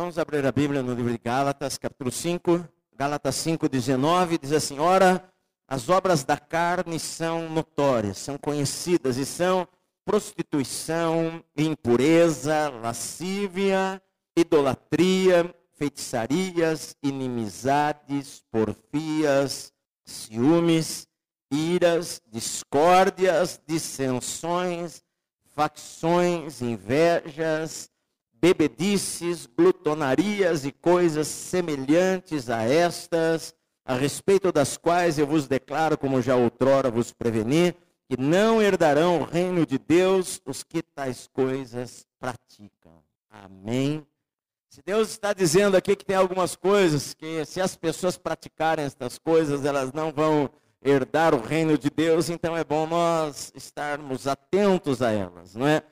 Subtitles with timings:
[0.00, 2.66] Vamos abrir a Bíblia no livro de Gálatas, capítulo 5.
[2.96, 5.30] Gálatas 5, 19, diz assim: Ora,
[5.68, 9.68] as obras da carne são notórias, são conhecidas e são
[10.02, 14.00] prostituição, impureza, lascívia,
[14.34, 19.70] idolatria, feitiçarias, inimizades, porfias,
[20.06, 21.06] ciúmes,
[21.50, 25.02] iras, discórdias, dissensões,
[25.54, 27.90] facções, invejas,
[28.40, 33.54] bebedices, glutonarias e coisas semelhantes a estas,
[33.84, 37.74] a respeito das quais eu vos declaro, como já outrora vos preveni,
[38.08, 43.02] que não herdarão o reino de Deus os que tais coisas praticam.
[43.30, 44.06] Amém.
[44.68, 49.18] Se Deus está dizendo aqui que tem algumas coisas que, se as pessoas praticarem estas
[49.18, 50.48] coisas, elas não vão
[50.82, 55.82] herdar o reino de Deus, então é bom nós estarmos atentos a elas, não é?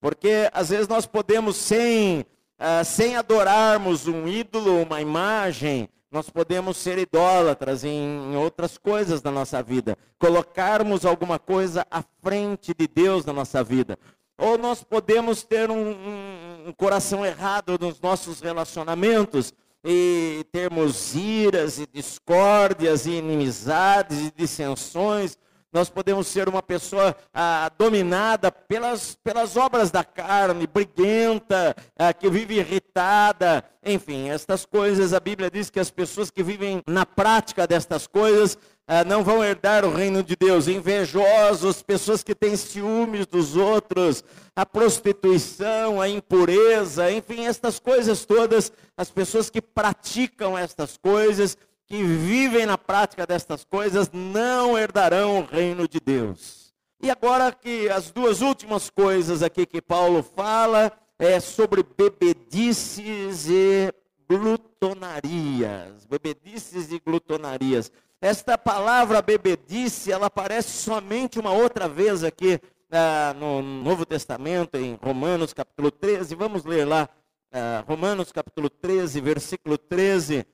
[0.00, 6.76] Porque às vezes nós podemos, sem, uh, sem adorarmos um ídolo, uma imagem, nós podemos
[6.76, 12.88] ser idólatras em, em, outras coisas da nossa vida, colocarmos alguma coisa à frente de
[12.88, 13.98] Deus na nossa vida.
[14.38, 19.52] Ou nós podemos ter um, um, um coração errado nos nossos relacionamentos
[19.84, 25.36] e termos iras e discórdias e inimizades e dissensões
[25.72, 32.30] nós podemos ser uma pessoa ah, dominada pelas, pelas obras da carne, briguenta, ah, que
[32.30, 35.12] vive irritada, enfim, estas coisas.
[35.12, 39.44] A Bíblia diz que as pessoas que vivem na prática destas coisas ah, não vão
[39.44, 40.68] herdar o reino de Deus.
[40.68, 44.24] Invejosos, pessoas que têm ciúmes dos outros,
[44.56, 51.58] a prostituição, a impureza, enfim, estas coisas todas, as pessoas que praticam estas coisas
[51.88, 56.74] que vivem na prática destas coisas não herdarão o reino de Deus.
[57.02, 63.92] E agora que as duas últimas coisas aqui que Paulo fala é sobre bebedices e
[64.28, 66.04] glutonarias.
[66.06, 67.90] Bebedices e glutonarias.
[68.20, 74.98] Esta palavra bebedice, ela aparece somente uma outra vez aqui ah, no Novo Testamento, em
[75.00, 76.34] Romanos capítulo 13.
[76.34, 77.08] Vamos ler lá,
[77.50, 80.44] ah, Romanos capítulo 13, versículo 13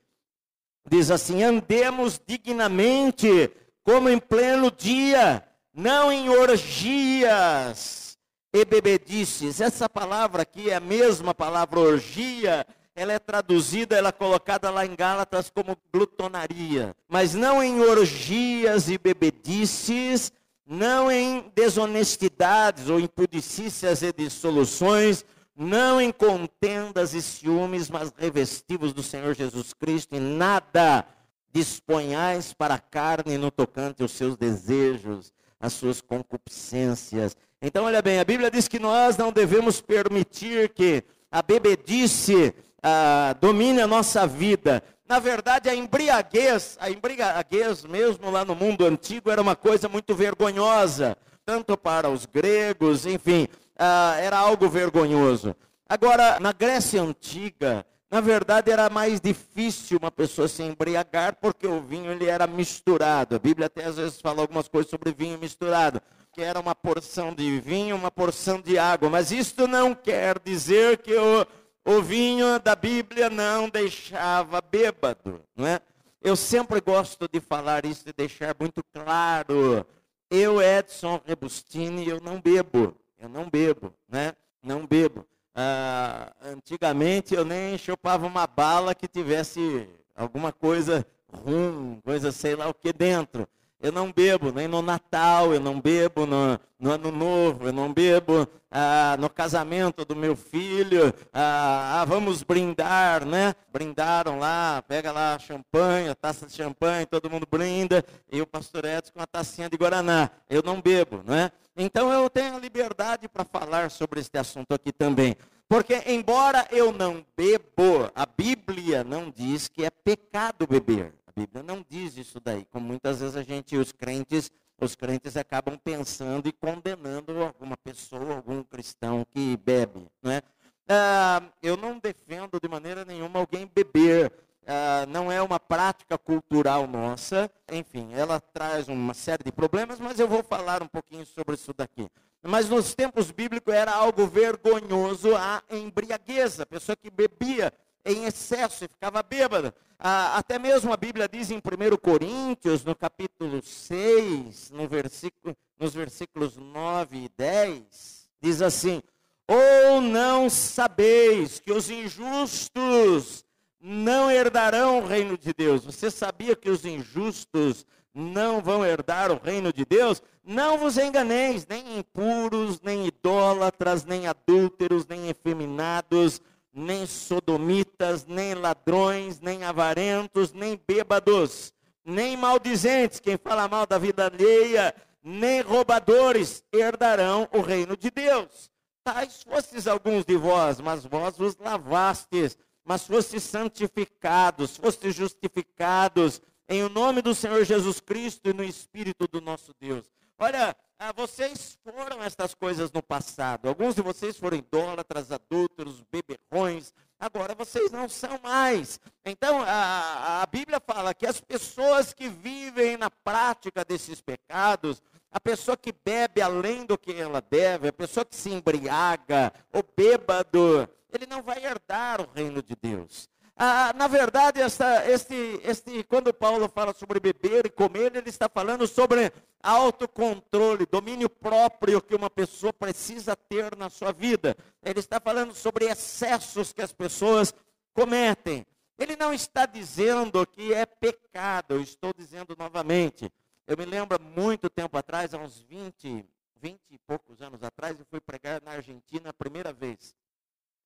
[0.89, 3.51] diz assim: andemos dignamente,
[3.83, 8.17] como em pleno dia, não em orgias
[8.53, 9.61] e bebedices.
[9.61, 14.87] Essa palavra aqui é a mesma palavra orgia, ela é traduzida, ela é colocada lá
[14.87, 20.33] em Gálatas como glutonaria, mas não em orgias e bebedices,
[20.65, 25.25] não em desonestidades ou impudicícias e dissoluções,
[25.57, 31.07] não em contendas e ciúmes, mas revestivos do Senhor Jesus Cristo, e nada
[31.53, 37.37] disponhais para a carne no tocante aos seus desejos, às suas concupiscências.
[37.63, 43.35] Então, olha bem, a Bíblia diz que nós não devemos permitir que a bebedice ah,
[43.41, 44.83] domine a nossa vida.
[45.09, 50.15] Na verdade, a embriaguez, a embriaguez mesmo lá no mundo antigo era uma coisa muito
[50.15, 53.49] vergonhosa, tanto para os gregos, enfim,
[53.79, 55.55] ah, era algo vergonhoso.
[55.89, 61.81] Agora, na Grécia Antiga, na verdade era mais difícil uma pessoa se embriagar porque o
[61.81, 63.37] vinho ele era misturado.
[63.37, 66.01] A Bíblia até às vezes fala algumas coisas sobre vinho misturado,
[66.33, 69.11] que era uma porção de vinho, uma porção de água.
[69.11, 71.47] Mas isto não quer dizer que o,
[71.85, 75.81] o vinho da Bíblia não deixava bêbado, não é?
[76.23, 79.87] Eu sempre gosto de falar isso e de deixar muito claro.
[80.31, 82.97] Eu, Edson Rebustini, eu não bebo.
[83.25, 84.35] Eu não bebo, né?
[84.63, 85.27] Não bebo.
[85.55, 92.69] Ah, antigamente eu nem chupava uma bala que tivesse alguma coisa rum, coisa sei lá
[92.69, 93.49] o que dentro.
[93.81, 97.91] Eu não bebo nem no Natal, eu não bebo no, no Ano Novo, eu não
[97.91, 101.11] bebo ah, no casamento do meu filho.
[101.33, 103.55] Ah, ah, vamos brindar, né?
[103.73, 108.85] Brindaram lá, pega lá champanhe, a taça de champanhe, todo mundo brinda, e o pastor
[108.85, 110.31] Edson com a tacinha de Guaraná.
[110.51, 111.51] Eu não bebo, não é?
[111.77, 115.37] Então eu tenho liberdade para falar sobre este assunto aqui também.
[115.69, 121.15] Porque, embora eu não bebo, a Bíblia não diz que é pecado beber.
[121.37, 125.77] Bíblia não diz isso daí, como muitas vezes a gente, os crentes, os crentes acabam
[125.77, 130.43] pensando e condenando alguma pessoa, algum cristão que bebe, não é?
[130.89, 134.33] Ah, eu não defendo de maneira nenhuma alguém beber.
[134.67, 137.51] Ah, não é uma prática cultural nossa.
[137.71, 141.73] Enfim, ela traz uma série de problemas, mas eu vou falar um pouquinho sobre isso
[141.75, 142.09] daqui.
[142.43, 146.65] Mas nos tempos bíblicos era algo vergonhoso a embriagueza.
[146.65, 147.73] A pessoa que bebia
[148.05, 149.75] em excesso e ficava bêbada.
[149.99, 155.95] Ah, até mesmo a Bíblia diz em 1 Coríntios, no capítulo 6, no versículo, nos
[155.95, 159.03] versículos 9 e 10, diz assim:
[159.49, 163.44] Ou não sabeis que os injustos
[163.87, 165.85] não herdarão o reino de Deus?
[165.85, 167.85] Você sabia que os injustos
[168.15, 170.23] não vão herdar o reino de Deus?
[170.43, 176.41] Não vos enganeis, nem impuros, nem idólatras, nem adúlteros, nem efeminados,
[176.73, 181.71] nem sodomitas, nem ladrões, nem avarentos, nem bêbados,
[182.03, 188.71] nem maldizentes, quem fala mal da vida alheia, nem roubadores herdarão o reino de Deus.
[189.05, 196.83] Tais fostes alguns de vós, mas vós vos lavastes, mas fostes santificados, fostes justificados em
[196.83, 200.05] o nome do Senhor Jesus Cristo e no Espírito do nosso Deus.
[200.39, 203.69] Olha, ah, vocês foram estas coisas no passado.
[203.69, 206.93] Alguns de vocês foram idólatras, adúlteros, beberrões.
[207.19, 209.01] Agora vocês não são mais.
[209.25, 215.41] Então, a, a Bíblia fala que as pessoas que vivem na prática desses pecados, a
[215.41, 220.89] pessoa que bebe além do que ela deve, a pessoa que se embriaga, o bêbado,
[221.17, 223.29] ele não vai herdar o reino de Deus.
[223.57, 228.49] Ah, na verdade, esta, este, este, quando Paulo fala sobre beber e comer, ele está
[228.49, 229.33] falando sobre
[229.63, 234.57] autocontrole, domínio próprio que uma pessoa precisa ter na sua vida.
[234.83, 237.55] Ele está falando sobre excessos que as pessoas
[237.93, 238.67] cometem.
[238.99, 243.31] Ele não está dizendo que é pecado, eu estou dizendo novamente.
[243.69, 246.27] Eu me lembro muito tempo atrás, há uns 20,
[246.57, 250.15] 20 e poucos anos atrás, eu fui pregar na Argentina a primeira vez.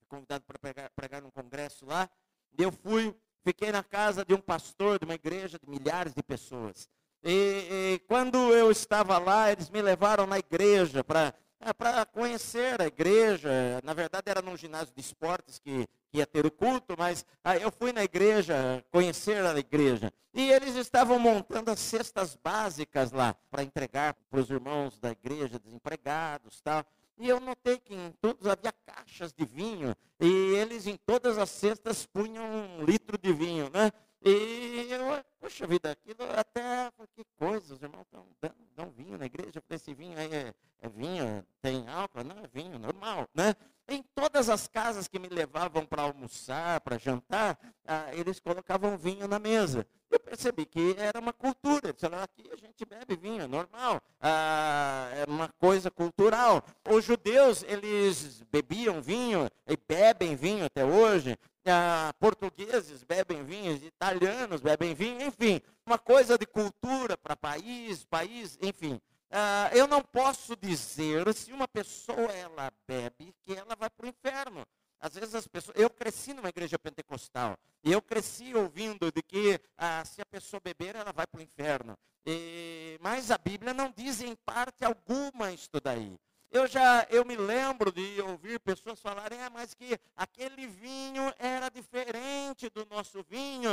[0.09, 2.09] Convidado para pregar, pregar num congresso lá.
[2.57, 3.15] Eu fui,
[3.45, 6.89] fiquei na casa de um pastor de uma igreja de milhares de pessoas.
[7.23, 12.81] E, e quando eu estava lá, eles me levaram na igreja para é, para conhecer
[12.81, 13.51] a igreja.
[13.83, 17.27] Na verdade, era num ginásio de esportes que, que ia ter o culto, mas
[17.61, 20.13] eu fui na igreja conhecer a igreja.
[20.33, 25.59] E eles estavam montando as cestas básicas lá para entregar para os irmãos da igreja
[25.59, 26.87] desempregados tal.
[27.19, 31.51] E eu notei que em todos havia caixas de vinho, e eles em todas as
[31.51, 33.91] cestas punham um litro de vinho, né?
[34.23, 39.27] E eu, poxa vida, aquilo até, que coisa, os irmãos estão dando, dão vinho na
[39.27, 42.25] igreja, eu esse vinho aí é, é vinho, tem álcool?
[42.25, 43.55] Não, é vinho, normal, né?
[43.89, 49.27] Em todas as casas que me levavam para almoçar, para jantar, ah, eles colocavam vinho
[49.27, 49.87] na mesa.
[50.29, 51.89] Percebi que era uma cultura.
[52.23, 54.03] Aqui a gente bebe vinho, é normal.
[54.21, 56.63] Ah, é uma coisa cultural.
[56.87, 61.35] Os judeus, eles bebiam vinho e bebem vinho até hoje.
[61.65, 65.63] Ah, portugueses bebem vinho, italianos bebem vinho, enfim.
[65.87, 69.01] Uma coisa de cultura para país, país, enfim.
[69.31, 74.09] Ah, eu não posso dizer se uma pessoa ela bebe que ela vai para o
[74.11, 74.67] inferno.
[75.01, 75.77] Às vezes as pessoas.
[75.77, 77.57] Eu cresci numa igreja pentecostal.
[77.85, 81.43] E eu cresci ouvindo de que ah, se a pessoa beber, ela vai para o
[81.43, 81.97] inferno.
[82.27, 86.19] E, mas a Bíblia não diz em parte alguma isso daí.
[86.51, 91.69] Eu já eu me lembro de ouvir pessoas falarem, é, mas que aquele vinho era
[91.69, 93.71] diferente do nosso vinho.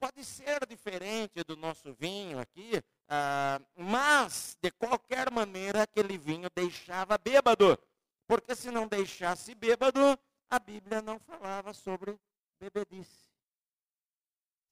[0.00, 7.18] Pode ser diferente do nosso vinho aqui, ah, mas de qualquer maneira aquele vinho deixava
[7.18, 7.78] bêbado.
[8.26, 10.18] Porque se não deixasse bêbado,
[10.50, 12.18] a Bíblia não falava sobre
[12.58, 13.28] bebedice.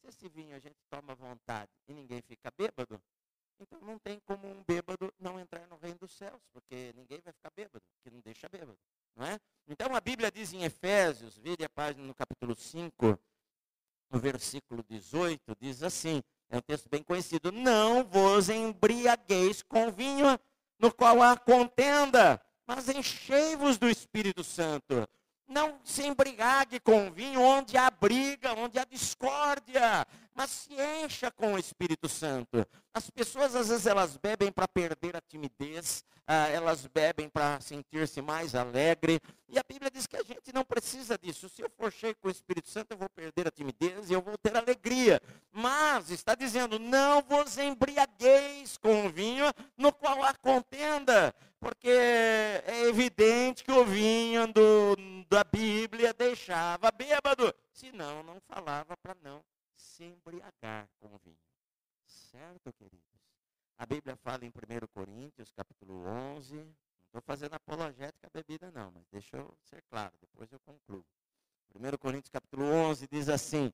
[0.00, 3.00] Se esse vinho a gente toma vontade e ninguém fica bêbado,
[3.58, 7.32] então não tem como um bêbado não entrar no reino dos céus, porque ninguém vai
[7.32, 8.78] ficar bêbado, que não deixa bêbado,
[9.14, 9.38] não é?
[9.66, 13.18] Então a Bíblia diz em Efésios, vire a página no capítulo 5,
[14.10, 20.38] no versículo 18, diz assim, é um texto bem conhecido, não vos embriagueis com vinho
[20.78, 25.08] no qual há contenda, mas enchei-vos do Espírito Santo.
[25.48, 31.54] Não se embriague com vinho onde há briga, onde há discórdia, mas se encha com
[31.54, 32.66] o Espírito Santo.
[32.92, 38.20] As pessoas, às vezes, elas bebem para perder a timidez, ah, elas bebem para sentir-se
[38.20, 39.18] mais alegre.
[39.48, 41.48] E a Bíblia diz que a gente não precisa disso.
[41.48, 44.20] Se eu for cheio com o Espírito Santo, eu vou perder a timidez e eu
[44.20, 45.22] vou ter alegria.
[45.50, 53.64] Mas está dizendo, não vos embriagueis com vinho no qual há contenda porque é evidente
[53.64, 54.94] que o vinho do,
[55.28, 59.42] da Bíblia deixava bêbado, senão não falava para não
[59.76, 61.36] se embriagar com vinho.
[62.04, 63.04] Certo, queridos?
[63.78, 64.52] A Bíblia fala em 1
[64.92, 66.64] Coríntios, capítulo 11, não
[67.06, 71.04] estou fazendo apologética à bebida não, mas deixa eu ser claro, depois eu concluo.
[71.74, 73.72] 1 Coríntios, capítulo 11, diz assim,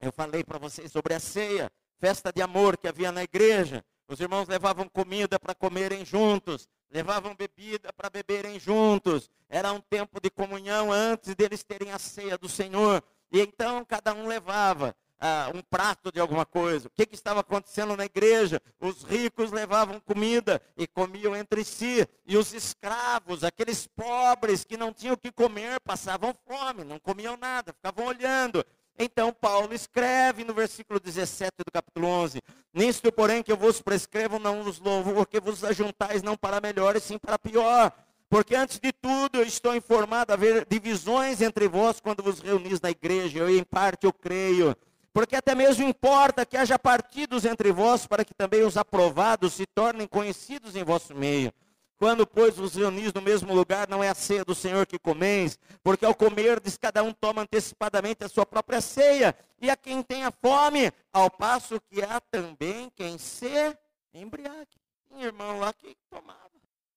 [0.00, 4.20] eu falei para vocês sobre a ceia, festa de amor que havia na igreja, os
[4.20, 9.30] irmãos levavam comida para comerem juntos, levavam bebida para beberem juntos.
[9.50, 13.04] Era um tempo de comunhão antes deles terem a ceia do Senhor.
[13.30, 14.96] E então cada um levava.
[15.20, 16.88] Ah, um prato de alguma coisa.
[16.88, 18.60] O que, que estava acontecendo na igreja?
[18.80, 22.06] Os ricos levavam comida e comiam entre si.
[22.26, 27.36] E os escravos, aqueles pobres que não tinham o que comer, passavam fome, não comiam
[27.36, 28.64] nada, ficavam olhando.
[28.98, 32.42] Então Paulo escreve no versículo 17 do capítulo 11:
[32.74, 36.96] Nisto, porém, que eu vos prescrevo, não vos louvo, porque vos ajuntais não para melhor,
[36.96, 37.92] e sim para pior.
[38.28, 42.80] Porque antes de tudo eu estou informado a haver divisões entre vós quando vos reunis
[42.80, 43.38] na igreja.
[43.38, 44.76] Eu em parte eu creio.
[45.12, 49.66] Porque até mesmo importa que haja partidos entre vós para que também os aprovados se
[49.66, 51.52] tornem conhecidos em vosso meio.
[51.98, 55.58] Quando, pois, vos reunis no mesmo lugar, não é a ceia do Senhor que comeis,
[55.82, 60.00] porque ao comer, diz cada um toma antecipadamente a sua própria ceia, e a quem
[60.00, 63.76] tenha fome, ao passo que há também quem se
[64.14, 64.78] embriague.
[65.08, 66.38] Tem irmão lá que tomava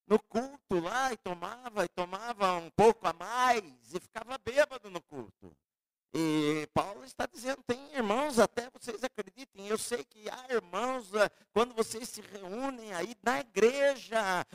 [0.07, 5.01] no culto lá, e tomava, e tomava um pouco a mais, e ficava bêbado no
[5.01, 5.51] culto.
[6.13, 11.29] E Paulo está dizendo, tem irmãos, até vocês acreditem, eu sei que há irmãos, eh,
[11.53, 14.45] quando vocês se reúnem aí na igreja,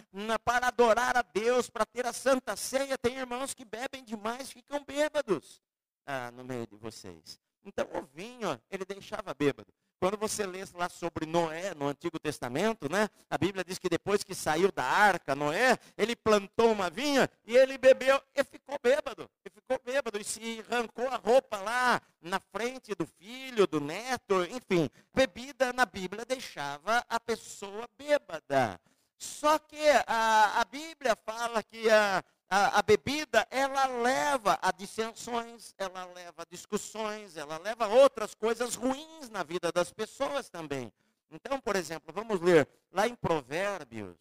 [0.45, 4.85] para adorar a Deus, para ter a santa ceia, tem irmãos que bebem demais, ficam
[4.85, 5.63] bêbados
[6.05, 7.41] ah, no meio de vocês.
[7.65, 9.73] Então o vinho, ele deixava bêbado.
[9.99, 13.09] Quando você lê lá sobre Noé no Antigo Testamento, né?
[13.31, 17.57] A Bíblia diz que depois que saiu da arca, Noé, ele plantou uma vinha e
[17.57, 19.29] ele bebeu e ficou bêbado.
[19.45, 24.45] E ficou bêbado e se arrancou a roupa lá na frente do filho, do neto,
[24.45, 24.91] enfim.
[25.15, 28.79] Bebida na Bíblia deixava a pessoa bêbada.
[29.19, 35.75] Só que a, a Bíblia fala que a, a, a, bebida, ela leva a dissensões,
[35.77, 40.93] ela leva a discussões, ela leva a outras coisas ruins na vida das pessoas também.
[41.31, 44.17] Então, por exemplo, vamos ler lá em Provérbios,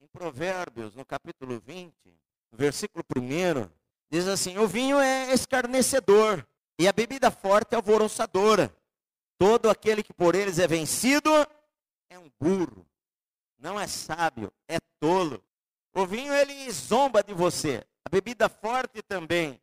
[0.00, 1.92] em Provérbios, no capítulo 20,
[2.52, 3.70] versículo 1,
[4.10, 6.46] diz assim: O vinho é escarnecedor
[6.78, 8.74] e a bebida forte é alvoroçadora.
[9.38, 11.30] Todo aquele que por eles é vencido
[12.08, 12.86] é um burro,
[13.58, 15.42] não é sábio, é tolo.
[15.96, 17.82] O vinho ele zomba de você.
[18.04, 19.58] A bebida forte também.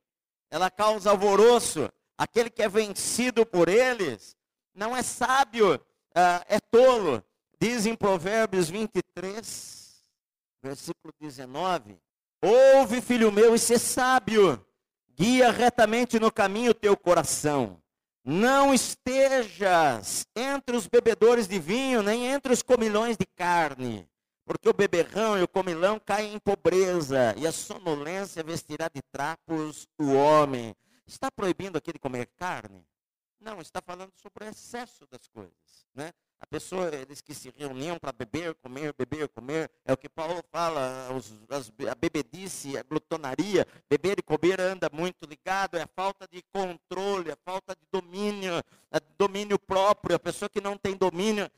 [0.49, 1.87] Ela causa alvoroço.
[2.17, 4.35] Aquele que é vencido por eles
[4.73, 7.23] não é sábio, uh, é tolo.
[7.59, 10.03] Diz em Provérbios 23,
[10.63, 11.99] versículo 19:
[12.41, 14.65] Ouve, filho meu, e ser sábio.
[15.15, 17.79] Guia retamente no caminho o teu coração.
[18.25, 24.09] Não estejas entre os bebedores de vinho, nem entre os comilhões de carne
[24.45, 29.87] porque o beberrão e o comilão caem em pobreza, e a sonolência vestirá de trapos
[29.97, 30.75] o homem.
[31.05, 32.85] Está proibindo aqui de comer carne?
[33.39, 35.53] Não, está falando sobre o excesso das coisas.
[35.93, 36.11] Né?
[36.39, 40.43] A pessoa, eles que se reuniam para beber, comer, beber, comer, é o que Paulo
[40.51, 45.87] fala, os, as, a bebedice, a glutonaria, beber e comer anda muito ligado, é a
[45.87, 50.97] falta de controle, a falta de domínio, a domínio próprio, a pessoa que não tem
[50.97, 51.49] domínio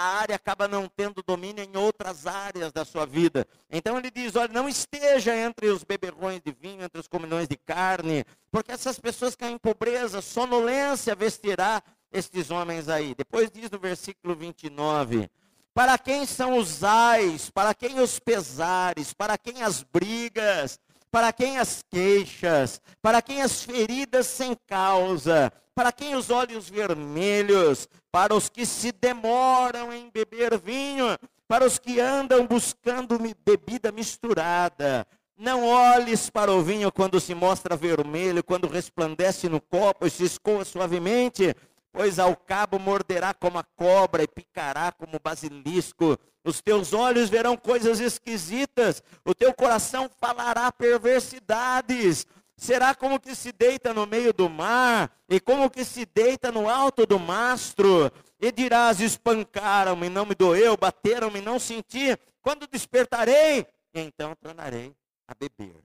[0.00, 3.46] área acaba não tendo domínio em outras áreas da sua vida.
[3.70, 7.56] Então ele diz: olha, não esteja entre os beberrões de vinho, entre os comilhões de
[7.56, 13.14] carne, porque essas pessoas caem em pobreza, sonolência vestirá estes homens aí.
[13.14, 15.30] Depois diz no versículo 29.
[15.72, 20.80] Para quem são os ais, para quem os pesares, para quem as brigas,
[21.10, 27.88] para quem as queixas, para quem as feridas sem causa, para quem os olhos vermelhos,
[28.12, 31.16] para os que se demoram em beber vinho,
[31.48, 35.06] para os que andam buscando bebida misturada.
[35.38, 40.24] Não olhes para o vinho quando se mostra vermelho, quando resplandece no copo e se
[40.24, 41.56] escoa suavemente,
[41.90, 46.18] pois ao cabo morderá como a cobra e picará como basilisco.
[46.44, 52.26] Os teus olhos verão coisas esquisitas, o teu coração falará perversidades
[52.60, 56.68] será como que se deita no meio do mar, e como que se deita no
[56.68, 62.14] alto do mastro, e dirás: espancaram-me, não me doeu, bateram-me, não senti.
[62.42, 64.94] Quando despertarei, então tornarei
[65.26, 65.80] a beber.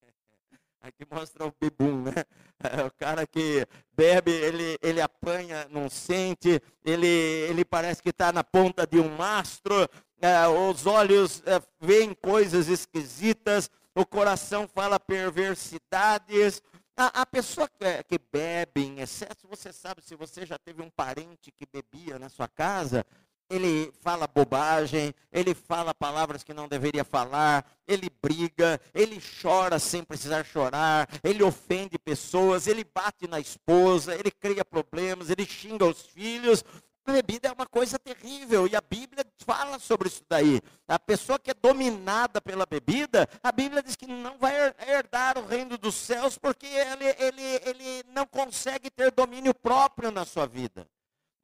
[0.80, 2.24] Aqui mostra o bebum, né?
[2.86, 8.44] O cara que bebe, ele, ele apanha, não sente, ele, ele parece que está na
[8.44, 9.88] ponta de um mastro,
[10.20, 16.62] é, os olhos é, veem coisas esquisitas, o coração fala perversidades.
[16.96, 21.50] A, pessoa que, que, bebe em excesso, você sabe, se você já teve um parente
[21.50, 23.06] que bebia na sua casa,
[23.50, 30.04] ele fala bobagem, ele fala palavras que não deveria falar, ele briga, ele chora sem
[30.04, 36.02] precisar chorar, ele ofende pessoas, ele bate na esposa, ele cria problemas, ele xinga os
[36.02, 36.62] filhos.
[37.04, 40.60] Bebida é uma coisa terrível e a Bíblia fala sobre isso daí.
[40.86, 44.54] A pessoa que é dominada pela bebida, a Bíblia diz que não vai
[44.86, 50.24] herdar o reino dos céus porque ele, ele, ele não consegue ter domínio próprio na
[50.24, 50.86] sua vida.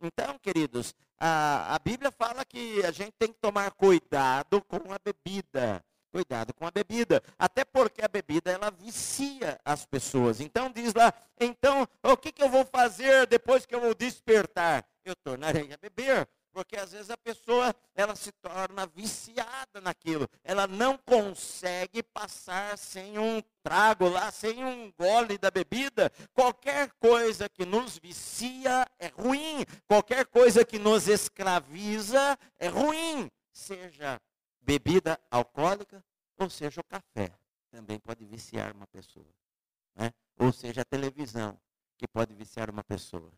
[0.00, 4.98] Então, queridos, a, a Bíblia fala que a gente tem que tomar cuidado com a
[4.98, 5.82] bebida.
[6.12, 10.40] Cuidado com a bebida, até porque a bebida ela vicia as pessoas.
[10.40, 14.82] Então diz lá, então o que, que eu vou fazer depois que eu vou despertar?
[15.06, 20.28] Eu tornarei a beber, porque às vezes a pessoa ela se torna viciada naquilo.
[20.42, 26.10] Ela não consegue passar sem um trago lá, sem um gole da bebida.
[26.34, 29.64] Qualquer coisa que nos vicia é ruim.
[29.86, 33.30] Qualquer coisa que nos escraviza é ruim.
[33.52, 34.20] Seja
[34.60, 36.04] bebida alcoólica,
[36.36, 37.32] ou seja, o café
[37.70, 39.32] também pode viciar uma pessoa.
[39.94, 40.12] Né?
[40.36, 41.56] Ou seja, a televisão,
[41.96, 43.32] que pode viciar uma pessoa.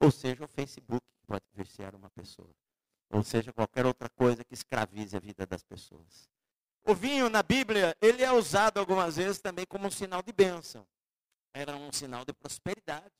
[0.00, 2.50] Ou seja, o Facebook, pode viciar uma pessoa.
[3.10, 6.28] Ou seja, qualquer outra coisa que escravize a vida das pessoas.
[6.84, 10.86] O vinho na Bíblia, ele é usado algumas vezes também como um sinal de bênção.
[11.52, 13.12] Era um sinal de prosperidade.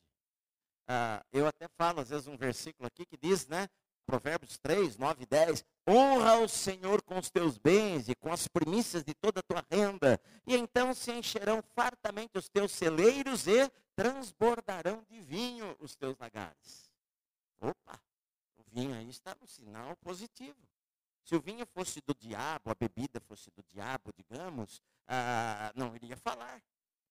[0.87, 3.69] Ah, eu até falo, às vezes, um versículo aqui que diz, né?
[4.07, 5.64] Provérbios 3, 9 e 10.
[5.88, 9.64] Honra o Senhor com os teus bens e com as primícias de toda a tua
[9.71, 16.17] renda, e então se encherão fartamente os teus celeiros e transbordarão de vinho os teus
[16.19, 16.91] lagares.
[17.61, 18.01] Opa,
[18.57, 20.59] o vinho aí está no sinal positivo.
[21.25, 26.17] Se o vinho fosse do diabo, a bebida fosse do diabo, digamos, ah, não iria
[26.17, 26.63] falar.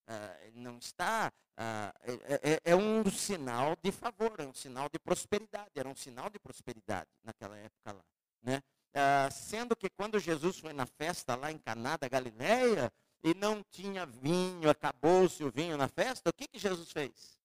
[0.08, 1.32] Ah, não está.
[1.58, 5.72] Ah, é, é, é, um sinal de favor, é um sinal de prosperidade.
[5.76, 8.04] Era um sinal de prosperidade naquela época lá.
[8.42, 8.62] Né?
[8.94, 12.92] Ah, sendo que quando Jesus foi na festa lá em Caná da Galileia
[13.24, 17.40] e não tinha vinho, acabou-se o vinho na festa, o que, que Jesus fez?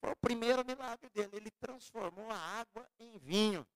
[0.00, 1.30] Foi o primeiro milagre dele.
[1.32, 3.66] Ele transformou a água em vinho.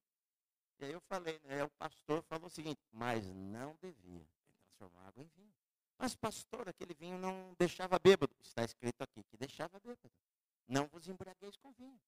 [0.79, 4.21] E aí eu falei, né, o pastor falou o seguinte, mas não devia.
[4.21, 5.53] Ele transformou a água em vinho.
[5.99, 8.35] Mas, pastor, aquele vinho não deixava bêbado.
[8.43, 10.11] Está escrito aqui que deixava bêbado.
[10.67, 12.01] Não vos embriagueis com vinho.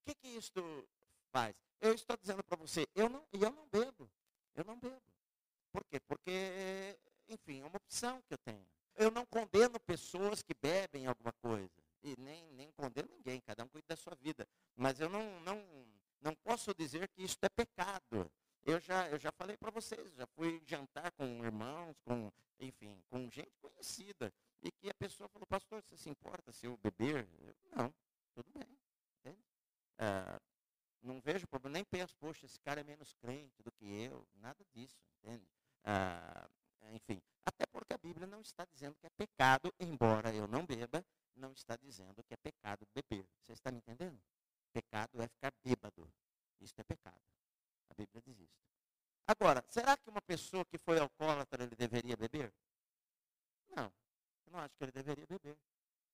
[0.00, 0.88] O que, que isto
[1.32, 1.54] faz?
[1.80, 4.08] Eu estou dizendo para você, eu não, eu não bebo.
[4.54, 5.02] Eu não bebo.
[5.72, 5.98] Por quê?
[6.00, 6.96] Porque,
[7.28, 8.66] enfim, é uma opção que eu tenho.
[8.94, 11.82] Eu não condeno pessoas que bebem alguma coisa.
[12.02, 14.46] E nem, nem condeno ninguém, cada um cuida da sua vida.
[14.76, 15.64] Mas eu não, não,
[16.20, 18.30] não posso dizer que isso é pecado.
[18.62, 23.28] Eu já, eu já falei para vocês, já fui jantar com irmãos, com, enfim, com
[23.30, 24.32] gente conhecida.
[24.62, 27.28] E que a pessoa falou, pastor, você se importa se eu beber?
[27.40, 27.94] Eu, não,
[28.34, 28.78] tudo bem.
[29.98, 30.40] Ah,
[31.02, 34.64] não vejo problema, nem penso, poxa, esse cara é menos crente do que eu, nada
[34.72, 35.46] disso, entende?
[35.84, 36.48] Ah,
[36.94, 41.04] enfim, até porque a Bíblia não está dizendo que é pecado, embora eu não beba,
[41.34, 43.26] não está dizendo que é pecado beber.
[43.42, 44.20] Você está me entendendo?
[44.72, 46.08] Pecado é ficar bêbado.
[46.60, 47.20] Isso é pecado.
[47.90, 48.64] A Bíblia diz isso.
[49.26, 52.52] Agora, será que uma pessoa que foi alcoólatra ele deveria beber?
[53.74, 53.92] Não,
[54.46, 55.58] eu não acho que ele deveria beber.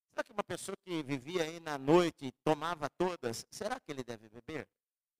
[0.08, 4.02] Será que uma pessoa que vivia aí na noite e tomava todas, será que ele
[4.02, 4.68] deve beber?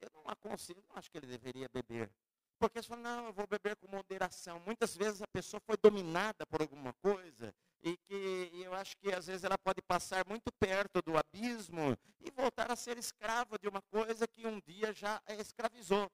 [0.01, 2.11] Eu não aconselho, não acho que ele deveria beber.
[2.61, 4.61] Porque você fala, não, eu vou beber com moderação.
[4.61, 9.27] Muitas vezes a pessoa foi dominada por alguma coisa e que eu acho que às
[9.27, 13.81] vezes ela pode passar muito perto do abismo e voltar a ser escrava de uma
[13.90, 16.11] coisa que um dia já a escravizou.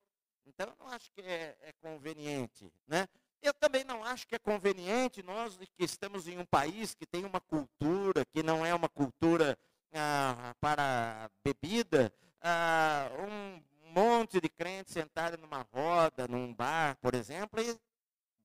[0.46, 2.72] Então, eu não acho que é, é conveniente.
[2.86, 3.08] Né?
[3.42, 7.24] Eu também não acho que é conveniente nós que estamos em um país que tem
[7.24, 9.58] uma cultura, que não é uma cultura
[9.92, 13.60] ah, para bebida, ah, um
[13.96, 17.78] monte de crentes sentarem numa roda, num bar, por exemplo, e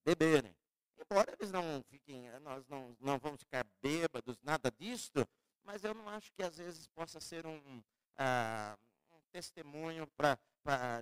[0.02, 0.56] beberem.
[0.98, 5.26] Embora eles não fiquem, nós não, não vamos ficar bêbados, nada disso,
[5.62, 7.82] mas eu não acho que às vezes possa ser um,
[8.16, 8.78] ah,
[9.10, 10.38] um testemunho para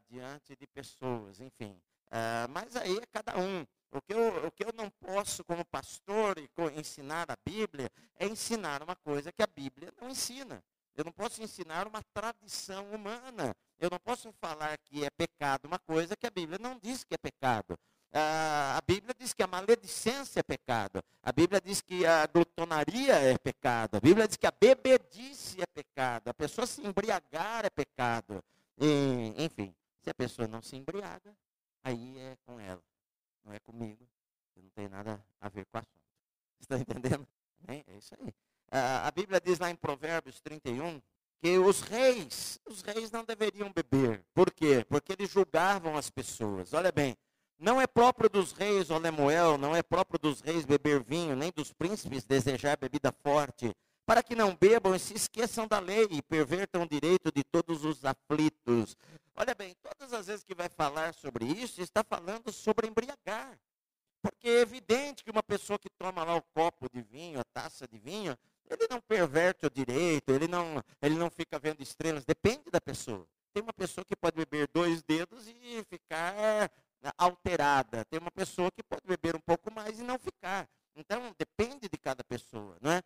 [0.08, 1.80] diante de pessoas, enfim.
[2.08, 3.64] Uh, mas aí é cada um.
[3.92, 6.36] O que, eu, o que eu não posso, como pastor,
[6.76, 10.62] ensinar a Bíblia, é ensinar uma coisa que a Bíblia não ensina.
[10.96, 13.54] Eu não posso ensinar uma tradição humana.
[13.80, 17.14] Eu não posso falar que é pecado uma coisa que a Bíblia não diz que
[17.14, 17.72] é pecado.
[18.12, 21.02] Uh, a Bíblia diz que a maledicência é pecado.
[21.22, 23.96] A Bíblia diz que a glutonaria é pecado.
[23.96, 26.28] A Bíblia diz que a bebedice é pecado.
[26.28, 28.44] A pessoa se embriagar é pecado.
[28.76, 31.34] E, enfim, se a pessoa não se embriaga,
[31.82, 32.82] aí é com ela,
[33.44, 34.06] não é comigo.
[34.56, 36.00] Não tem nada a ver com o assunto.
[36.60, 37.26] Está entendendo?
[37.66, 38.34] É isso aí.
[38.72, 41.00] A Bíblia diz lá em Provérbios 31
[41.40, 44.22] que os reis, os reis não deveriam beber.
[44.35, 44.85] Por quê?
[44.88, 46.74] Porque eles julgavam as pessoas.
[46.74, 47.16] Olha bem,
[47.59, 48.98] não é próprio dos reis, ó
[49.59, 53.74] não é próprio dos reis beber vinho, nem dos príncipes desejar bebida forte,
[54.07, 57.85] para que não bebam e se esqueçam da lei e pervertam o direito de todos
[57.85, 58.96] os aflitos.
[59.37, 63.59] Olha bem, todas as vezes que vai falar sobre isso, está falando sobre embriagar.
[64.22, 67.88] Porque é evidente que uma pessoa que toma lá o copo de vinho, a taça
[67.88, 68.37] de vinho,
[68.68, 73.26] ele não perverte o direito, ele não, ele não fica vendo estrelas, depende da pessoa.
[73.52, 76.70] Tem uma pessoa que pode beber dois dedos e ficar
[77.16, 78.04] alterada.
[78.04, 80.68] Tem uma pessoa que pode beber um pouco mais e não ficar.
[80.94, 82.76] Então, depende de cada pessoa.
[82.80, 83.02] Não é?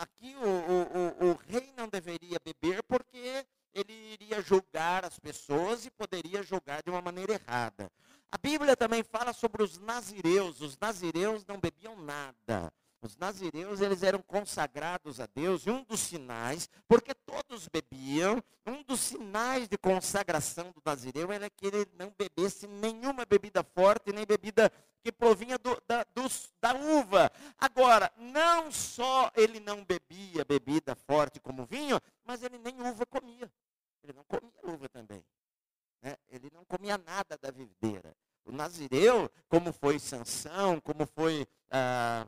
[0.00, 5.86] Aqui o, o, o, o rei não deveria beber porque ele iria julgar as pessoas
[5.86, 7.90] e poderia julgar de uma maneira errada.
[8.30, 9.02] A Bíblia também
[9.38, 10.60] sobre os nazireus.
[10.60, 12.72] Os nazireus não bebiam nada.
[13.00, 18.82] Os nazireus, eles eram consagrados a Deus, e um dos sinais, porque todos bebiam, um
[18.82, 24.26] dos sinais de consagração do nazireu era que ele não bebesse nenhuma bebida forte, nem
[24.26, 27.30] bebida que provinha do, da, dos, da uva.
[27.56, 33.48] Agora, não só ele não bebia bebida forte como vinho, mas ele nem uva comia.
[34.02, 35.24] Ele não comia uva também.
[36.02, 36.16] Né?
[36.28, 38.12] Ele não comia nada da videira.
[38.48, 42.26] O Nazireu, como foi Sansão, como foi ah,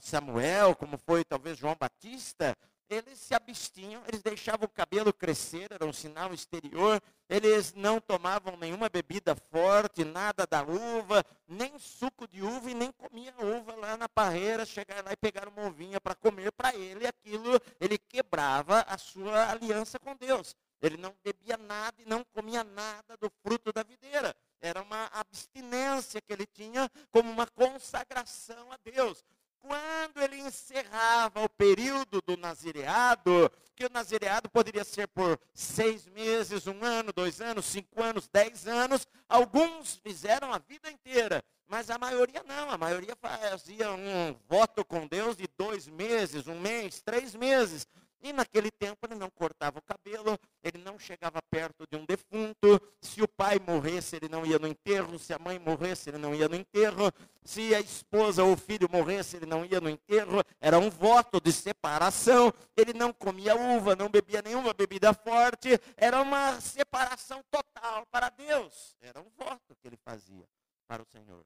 [0.00, 2.56] Samuel, como foi talvez João Batista,
[2.92, 8.56] eles se abstinham, eles deixavam o cabelo crescer, era um sinal exterior, eles não tomavam
[8.56, 13.96] nenhuma bebida forte, nada da uva, nem suco de uva e nem comia uva lá
[13.96, 18.80] na parreira, chegar lá e pegar uma ovinha para comer para ele, aquilo, ele quebrava
[18.80, 20.54] a sua aliança com Deus.
[20.82, 24.34] Ele não bebia nada e não comia nada do fruto da videira.
[24.62, 29.24] Era uma abstinência que ele tinha como uma consagração a Deus.
[29.58, 36.66] Quando ele encerrava o período do nazireado, que o nazireado poderia ser por seis meses,
[36.68, 41.98] um ano, dois anos, cinco anos, dez anos, alguns fizeram a vida inteira, mas a
[41.98, 42.70] maioria não.
[42.70, 47.86] A maioria fazia um voto com Deus de dois meses, um mês, três meses.
[48.22, 52.80] E naquele tempo ele não cortava o cabelo, ele não chegava perto de um defunto.
[53.00, 55.18] Se o pai morresse, ele não ia no enterro.
[55.18, 57.10] Se a mãe morresse, ele não ia no enterro.
[57.44, 60.40] Se a esposa ou o filho morresse, ele não ia no enterro.
[60.60, 62.52] Era um voto de separação.
[62.76, 65.70] Ele não comia uva, não bebia nenhuma bebida forte.
[65.96, 68.96] Era uma separação total para Deus.
[69.00, 70.48] Era um voto que ele fazia
[70.86, 71.44] para o Senhor.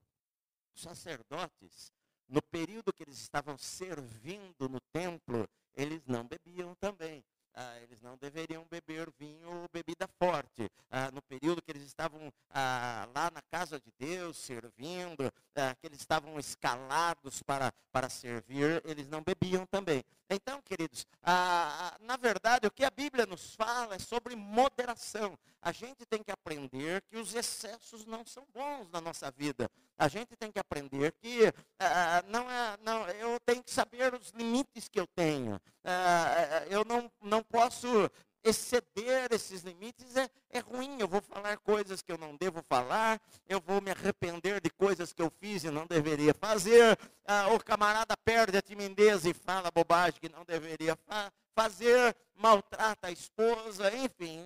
[0.75, 1.91] Os sacerdotes,
[2.29, 7.25] no período que eles estavam servindo no templo, eles não bebiam também.
[7.59, 10.71] Ah, eles não deveriam beber vinho ou bebida forte.
[10.91, 15.87] Ah, no período que eles estavam ah, lá na casa de Deus, servindo, ah, que
[15.87, 20.05] eles estavam escalados para, para servir, eles não bebiam também.
[20.29, 25.39] Então, queridos, ah, ah, na verdade, o que a Bíblia nos fala é sobre moderação.
[25.63, 29.71] A gente tem que aprender que os excessos não são bons na nossa vida.
[29.97, 31.53] A gente tem que aprender que
[32.29, 35.61] não é, não, eu tenho que saber os limites que eu tenho.
[36.71, 38.11] eu não, não posso
[38.49, 40.99] exceder esses limites é, é ruim.
[41.01, 45.13] Eu vou falar coisas que eu não devo falar, eu vou me arrepender de coisas
[45.13, 46.99] que eu fiz e não deveria fazer.
[47.27, 53.09] Ah, o camarada perde a timidez e fala bobagem que não deveria fa fazer, maltrata
[53.09, 54.45] a esposa, enfim,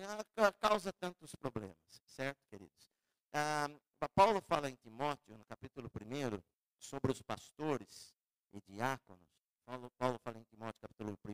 [0.61, 2.89] causa tantos problemas, certo, queridos?
[3.33, 3.69] Ah,
[4.15, 6.41] Paulo fala em Timóteo, no capítulo 1,
[6.79, 8.15] sobre os pastores
[8.53, 9.27] e diáconos.
[9.65, 11.31] Paulo, Paulo fala em Timóteo, capítulo 1,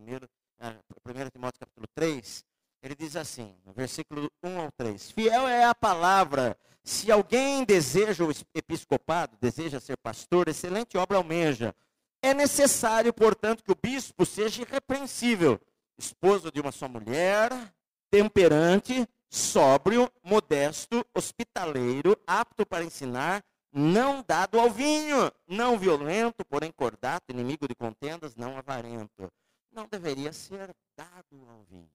[0.59, 2.43] 1 Timóteo capítulo 3,
[2.81, 6.57] ele diz assim, no versículo 1 ao 3: Fiel é a palavra.
[6.83, 11.75] Se alguém deseja o episcopado, deseja ser pastor, excelente obra almeja.
[12.21, 15.59] É necessário, portanto, que o bispo seja irrepreensível,
[15.97, 17.51] esposo de uma só mulher,
[18.09, 27.31] temperante, sóbrio, modesto, hospitaleiro, apto para ensinar, não dado ao vinho, não violento, porém cordato,
[27.31, 29.29] inimigo de contendas, não avarento
[29.77, 31.89] não deveria ser dado ao vinho.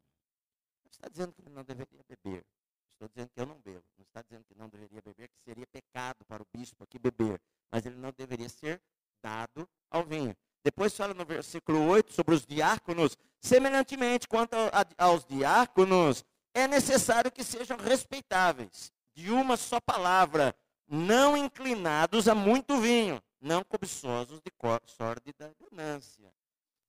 [0.92, 2.44] Está dizendo que ele não deveria beber.
[2.92, 3.84] Estou dizendo que eu não bebo.
[3.98, 7.40] Não está dizendo que não deveria beber, que seria pecado para o bispo aqui beber.
[7.70, 8.80] Mas ele não deveria ser
[9.22, 10.36] dado ao vinho.
[10.64, 13.16] Depois fala no versículo 8 sobre os diáconos.
[13.40, 14.54] Semelhantemente, quanto
[14.96, 16.24] aos diáconos,
[16.54, 20.54] é necessário que sejam respeitáveis, de uma só palavra,
[20.86, 24.52] não inclinados a muito vinho, não cobiçosos de
[24.86, 26.32] sórdida ganância.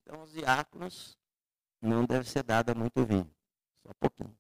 [0.02, 1.18] Então, os diáconos
[1.82, 3.34] não deve ser dado muito vinho.
[3.84, 4.38] Só um pouquinho.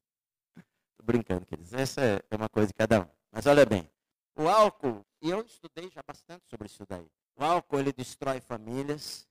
[0.56, 1.74] Estou brincando, queridos.
[1.74, 3.08] Essa é uma coisa de cada um.
[3.32, 3.90] Mas olha bem.
[4.36, 7.08] O álcool, e eu estudei já bastante sobre isso daí.
[7.36, 9.28] O álcool, ele destrói famílias,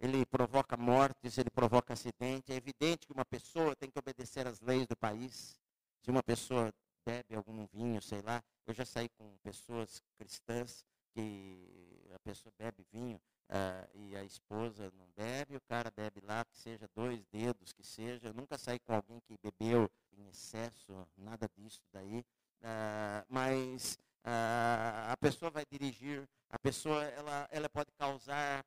[0.00, 2.52] ele provoca mortes, ele provoca acidente.
[2.52, 5.60] É evidente que uma pessoa tem que obedecer às leis do país.
[6.00, 6.72] Se uma pessoa
[7.04, 12.84] bebe algum vinho, sei lá, eu já saí com pessoas cristãs que a pessoa bebe
[12.92, 13.20] vinho
[13.50, 17.84] uh, e a esposa não bebe, o cara bebe lá, que seja dois dedos, que
[17.84, 18.28] seja.
[18.28, 22.24] Eu nunca saí com alguém que bebeu em excesso, nada disso daí.
[22.60, 28.64] Uh, mas uh, a pessoa vai dirigir, a pessoa ela, ela pode causar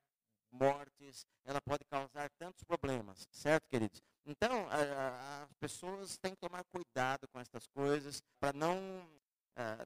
[0.52, 4.02] mortes, ela pode causar tantos problemas, certo, queridos?
[4.26, 9.06] Então, as pessoas têm que tomar cuidado com estas coisas para não,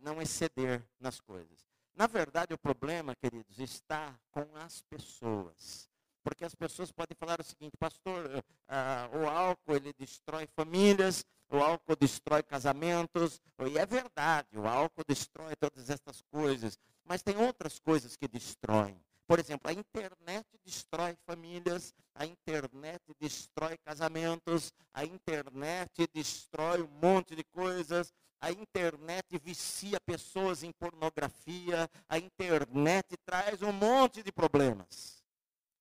[0.01, 1.65] não exceder nas coisas.
[1.97, 5.89] Na verdade, o problema, queridos, está com as pessoas.
[6.23, 11.57] Porque as pessoas podem falar o seguinte, pastor, uh, o álcool ele destrói famílias, o
[11.57, 17.79] álcool destrói casamentos, e é verdade, o álcool destrói todas essas coisas, mas tem outras
[17.79, 19.01] coisas que destroem.
[19.25, 27.35] Por exemplo, a internet destrói famílias, a internet destrói casamentos, a internet destrói um monte
[27.35, 35.23] de coisas, a internet vicia pessoas em pornografia, a internet traz um monte de problemas.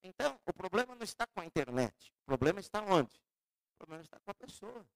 [0.03, 3.15] Então, o problema não está com a internet, o problema está onde?
[3.75, 4.87] O problema está com a pessoa.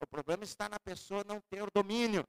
[0.00, 2.24] O problema está na pessoa não ter domínio.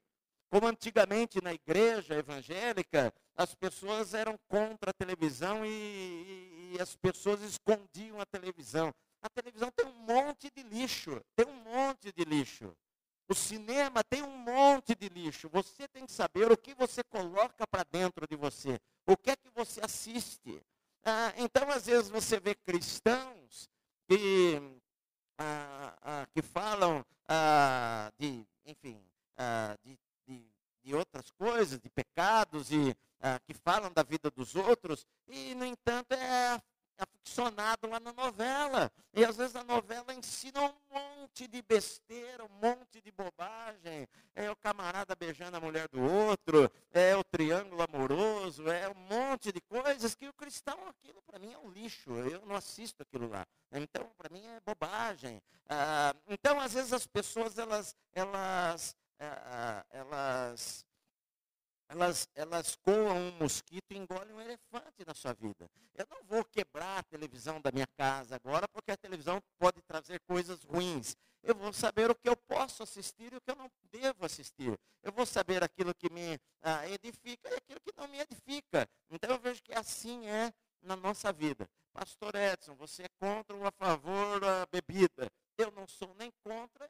[0.50, 6.96] Como antigamente na igreja evangélica, as pessoas eram contra a televisão e, e, e as
[6.96, 8.94] pessoas escondiam a televisão.
[9.22, 12.76] A televisão tem um monte de lixo, tem um monte de lixo.
[13.28, 15.50] O cinema tem um monte de lixo.
[15.50, 18.80] Você tem que saber o que você coloca para dentro de você.
[19.08, 20.62] O que é que você assiste.
[21.06, 23.70] Ah, então, às vezes, você vê cristãos
[24.08, 24.62] que,
[25.38, 29.02] ah, ah, que falam ah, de, enfim,
[29.38, 30.46] ah, de, de,
[30.84, 35.66] de, outras coisas, de pecados, e ah, que falam da vida dos outros, e, no
[35.66, 36.62] entanto, é
[36.98, 38.92] aficionado lá na novela.
[39.14, 44.08] E às vezes a novela ensina um monte de besteira, um monte de bobagem.
[44.36, 49.52] É o camarada beijando a mulher do outro, é o triângulo amoroso, é um monte
[49.52, 52.12] de coisas que o cristão, aquilo para mim é um lixo.
[52.12, 53.46] Eu não assisto aquilo lá.
[53.72, 55.42] Então, para mim é bobagem.
[55.68, 60.86] Ah, então, às vezes as pessoas, elas, elas, ah, elas
[61.88, 65.70] elas, elas coam um mosquito e engolem um elefante na sua vida.
[65.94, 70.20] Eu não vou quebrar a televisão da minha casa agora, porque a televisão pode trazer
[70.22, 71.16] coisas ruins.
[71.44, 74.80] Eu vou saber o que eu posso assistir e o que eu não devo assistir.
[75.04, 78.88] Eu vou saber aquilo que me ah, edifica e aquilo que não me edifica.
[79.10, 81.68] Então eu vejo que assim é na nossa vida.
[81.92, 85.30] Pastor Edson, você é contra ou a favor da bebida?
[85.58, 86.90] Eu não sou nem contra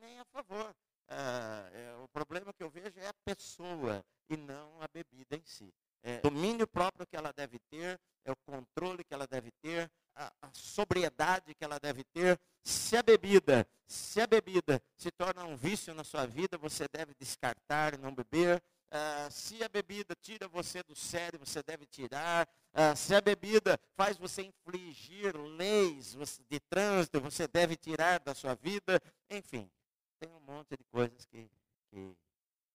[0.00, 0.74] nem a favor.
[1.08, 5.44] Ah, é, o problema que eu vejo é a pessoa e não a bebida em
[5.44, 5.72] si.
[6.02, 10.32] É, domínio próprio que ela deve ter, é o controle que ela deve ter, a,
[10.42, 12.38] a, sobriedade que ela deve ter.
[12.62, 17.14] Se a bebida, se a bebida se torna um vício na sua vida, você deve
[17.18, 18.62] descartar e não beber.
[18.88, 22.48] Uh, se a bebida tira você do sério, você deve tirar.
[22.72, 26.16] Uh, se a bebida faz você infligir leis
[26.48, 29.00] de trânsito, você deve tirar da sua vida.
[29.28, 29.68] Enfim,
[30.18, 31.50] tem um monte de coisas que,
[31.88, 32.16] que,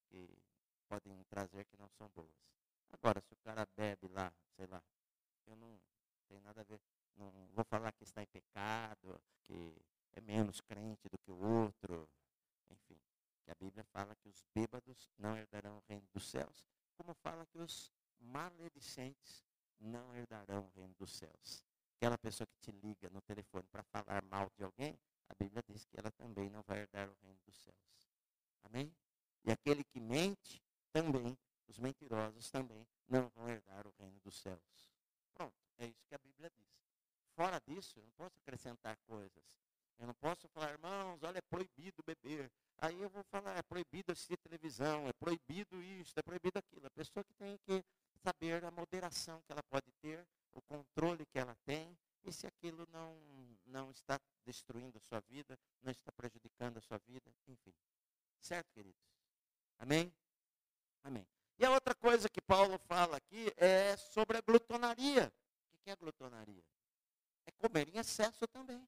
[0.09, 0.29] que
[0.87, 2.35] podem trazer que não são boas.
[2.91, 4.81] Agora, se o cara bebe lá, sei lá,
[5.47, 5.79] eu não
[6.27, 6.79] tenho nada a ver,
[7.15, 9.75] não vou falar que está em pecado, que
[10.13, 12.07] é menos crente do que o outro,
[12.69, 12.99] enfim,
[13.43, 16.65] que a Bíblia fala que os bêbados não herdarão o reino dos céus,
[16.97, 19.43] como fala que os maledicentes
[19.79, 21.63] não herdarão o reino dos céus.
[21.95, 25.85] Aquela pessoa que te liga no telefone para falar mal de alguém, a Bíblia diz
[25.85, 27.77] que ela também não vai herdar o reino dos céus.
[28.63, 28.93] Amém?
[29.43, 34.91] E aquele que mente, também, os mentirosos também, não vão herdar o reino dos céus.
[35.33, 36.71] Pronto, é isso que a Bíblia diz.
[37.35, 39.43] Fora disso, eu não posso acrescentar coisas.
[39.97, 42.51] Eu não posso falar, irmãos, olha, é proibido beber.
[42.77, 46.87] Aí eu vou falar, é proibido assistir televisão, é proibido isso, é proibido aquilo.
[46.87, 47.83] A pessoa que tem que
[48.23, 52.87] saber a moderação que ela pode ter, o controle que ela tem, e se aquilo
[52.91, 53.15] não,
[53.65, 57.73] não está destruindo a sua vida, não está prejudicando a sua vida, enfim.
[58.39, 59.01] Certo, queridos?
[59.79, 60.13] Amém?
[61.03, 61.27] Amém.
[61.57, 65.31] E a outra coisa que Paulo fala aqui é sobre a glutonaria.
[65.73, 66.63] O que é a glutonaria?
[67.45, 68.87] É comer em excesso também.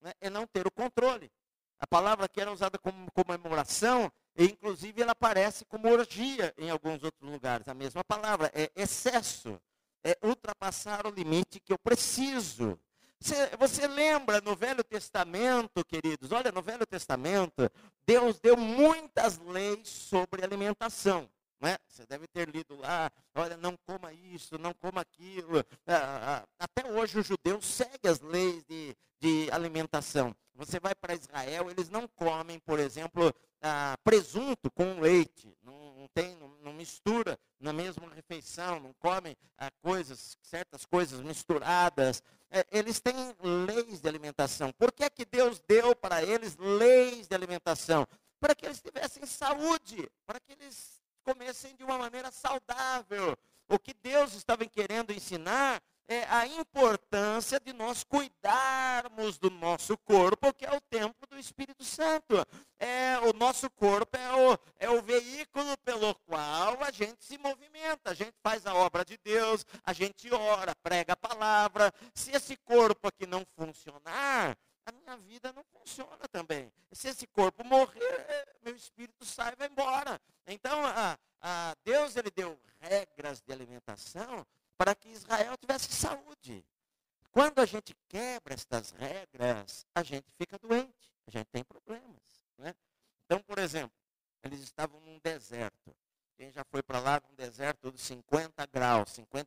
[0.00, 0.12] Né?
[0.20, 1.30] É não ter o controle.
[1.78, 7.02] A palavra que era usada como comemoração, e inclusive ela aparece como orgia em alguns
[7.02, 7.68] outros lugares.
[7.68, 9.60] A mesma palavra, é excesso
[10.06, 12.78] é ultrapassar o limite que eu preciso.
[13.18, 16.30] Você, você, lembra no Velho Testamento, queridos?
[16.30, 17.68] Olha, no Velho Testamento,
[18.06, 21.28] Deus deu muitas leis sobre alimentação.
[21.60, 21.76] Né?
[21.88, 25.64] Você deve ter lido lá, olha, não coma isso, não coma aquilo.
[25.86, 30.36] Ah, ah, até hoje o judeu segue as leis de, de alimentação.
[30.54, 35.56] Você vai para Israel, eles não comem, por exemplo, ah, presunto com leite.
[35.62, 41.20] Não, não tem, não, não mistura na mesma refeição, não comem ah, coisas, certas coisas
[41.20, 42.22] misturadas.
[42.50, 44.70] É, eles têm leis de alimentação.
[44.72, 48.06] Por que, é que Deus deu para eles leis de alimentação?
[48.38, 53.36] Para que eles tivessem saúde, para que eles comessem de uma maneira saudável.
[53.68, 60.54] O que Deus estava querendo ensinar é a importância de nós cuidarmos do nosso corpo,
[60.54, 62.46] que é o templo do Espírito Santo.
[62.86, 68.10] É, o nosso corpo é o, é o veículo pelo qual a gente se movimenta,
[68.10, 70.72] a gente faz a obra de Deus, a gente ora,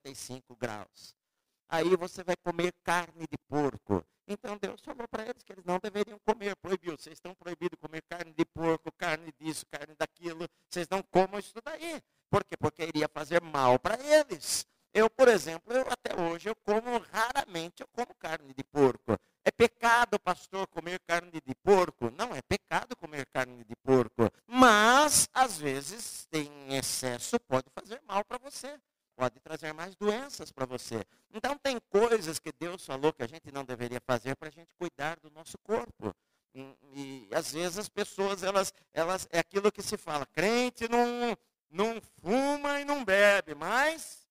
[0.09, 1.15] 45 graus.
[1.67, 4.03] Aí você vai comer carne de porco.
[4.27, 6.95] Então Deus falou para eles que eles não deveriam comer, proibiu.
[6.97, 10.47] Vocês estão proibidos de comer carne de porco, carne disso, carne daquilo.
[10.69, 12.01] Vocês não comam isso daí.
[12.29, 12.55] Por quê?
[12.57, 14.65] Porque iria fazer mal para eles.
[14.93, 19.17] Eu, por exemplo, eu, até hoje eu como raramente eu como carne de porco.
[19.45, 22.11] É pecado, pastor, comer carne de porco?
[22.11, 28.23] Não é pecado comer carne de porco, mas às vezes em excesso pode fazer mal
[28.25, 28.79] para você.
[29.19, 31.03] Pode trazer mais doenças para você.
[31.29, 34.73] Então tem coisas que Deus falou que a gente não deveria fazer para a gente
[34.75, 36.15] cuidar do nosso corpo.
[36.55, 36.61] E,
[36.93, 41.37] e, às vezes as pessoas, elas, elas, é aquilo que se fala, crente não,
[41.69, 44.25] não fuma e não bebe, mas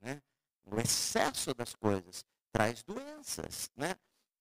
[0.00, 0.22] né?
[0.64, 3.96] O excesso das coisas traz doenças, né?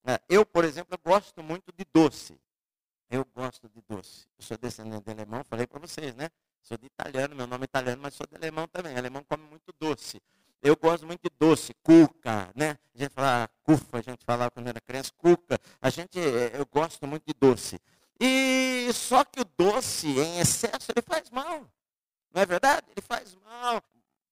[0.06, 2.39] É, eu, por exemplo, gosto muito de doce.
[3.10, 4.28] Eu gosto de doce.
[4.38, 6.30] Eu sou descendente de alemão, falei para vocês, né?
[6.67, 8.93] Sou de italiano, meu nome é italiano, mas sou de alemão também.
[8.93, 10.21] O alemão come muito doce.
[10.62, 12.77] Eu gosto muito de doce, cuca, né?
[12.93, 15.58] A gente fala cufa, a gente falava quando era criança, cuca.
[15.82, 17.80] A gente, eu gosto muito de doce.
[18.19, 21.65] E só que o doce em excesso ele faz mal.
[22.34, 22.86] Não é verdade?
[22.91, 23.82] Ele faz mal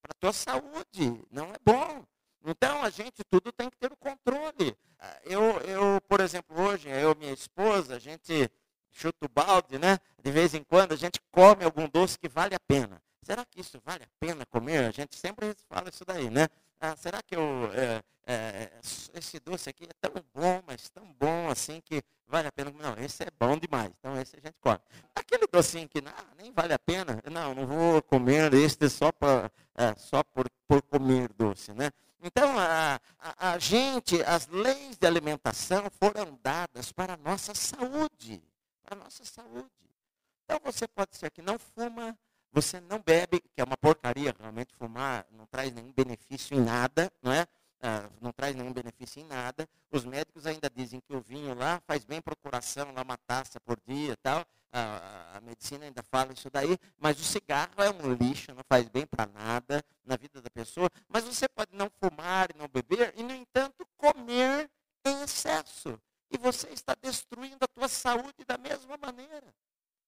[0.02, 2.04] para a tua saúde, não é bom.
[2.44, 4.78] Então, a gente tudo tem que ter o controle.
[5.00, 8.52] Ah, eu, eu, por exemplo, hoje, eu e minha esposa, a gente
[8.96, 10.00] chuta o balde, né?
[10.24, 13.02] De vez em quando a gente come algum doce que vale a pena.
[13.22, 14.86] Será que isso vale a pena comer?
[14.86, 16.48] A gente sempre fala isso daí, né?
[16.80, 18.72] Ah, será que eu, é, é,
[19.14, 22.72] esse doce aqui é tão bom, mas tão bom assim que vale a pena?
[22.72, 24.80] Não, esse é bom demais, então esse a gente come.
[25.16, 29.52] Aquele docinho que ah, nem vale a pena, não, não vou comer este só, pra,
[29.76, 31.92] é, só por, por comer doce, né?
[32.22, 38.42] Então, a, a, a gente, as leis de alimentação foram dadas para a nossa saúde,
[38.86, 39.70] para a nossa saúde.
[40.44, 42.18] Então, você pode ser que não fuma,
[42.52, 47.12] você não bebe, que é uma porcaria realmente fumar, não traz nenhum benefício em nada,
[47.22, 47.48] não é?
[47.82, 49.68] Ah, não traz nenhum benefício em nada.
[49.92, 53.18] Os médicos ainda dizem que o vinho lá faz bem para o coração, lá uma
[53.18, 54.46] taça por dia tal.
[54.72, 58.88] Ah, a medicina ainda fala isso daí, mas o cigarro é um lixo, não faz
[58.90, 60.90] bem para nada na vida da pessoa.
[61.08, 64.70] Mas você pode não fumar e não beber, e no entanto comer
[65.06, 66.00] em excesso.
[66.32, 69.54] E você está destruindo a tua saúde da mesma maneira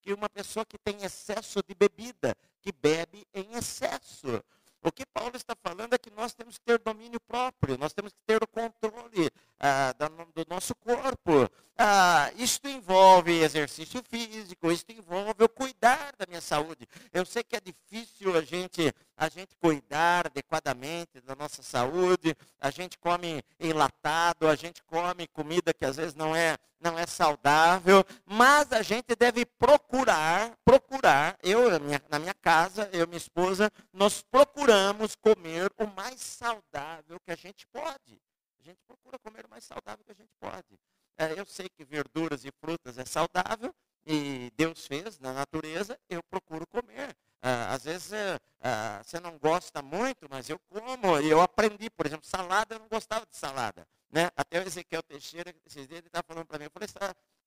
[0.01, 4.43] que uma pessoa que tem excesso de bebida, que bebe em excesso.
[4.81, 8.13] O que Paulo está falando é que nós temos que ter domínio próprio, nós temos
[8.13, 9.93] que ter o controle ah,
[10.35, 11.49] do nosso corpo.
[11.79, 16.87] Ah, isto envolve exercício físico, isto envolve eu cuidar da minha saúde.
[17.13, 22.71] Eu sei que é difícil a gente, a gente cuidar adequadamente da nossa saúde, a
[22.71, 28.03] gente come enlatado, a gente come comida que às vezes não é, não é saudável,
[28.25, 33.17] mas a gente deve procurar, procurar, eu na minha, na minha casa, eu e minha
[33.17, 38.19] esposa, nós procuramos comer o mais saudável que a gente pode.
[38.67, 40.77] Gente procura comer o mais saudável que a gente pode.
[41.17, 43.73] É, eu sei que verduras e frutas é saudável,
[44.05, 47.15] e Deus fez na natureza, eu procuro comer.
[47.41, 48.11] Ah, às vezes
[48.59, 51.17] ah, você não gosta muito, mas eu como.
[51.21, 53.87] E eu aprendi, por exemplo, salada, eu não gostava de salada.
[54.11, 54.29] Né?
[54.35, 56.89] Até o Ezequiel Teixeira, esses dias, ele estava falando para mim, eu falei,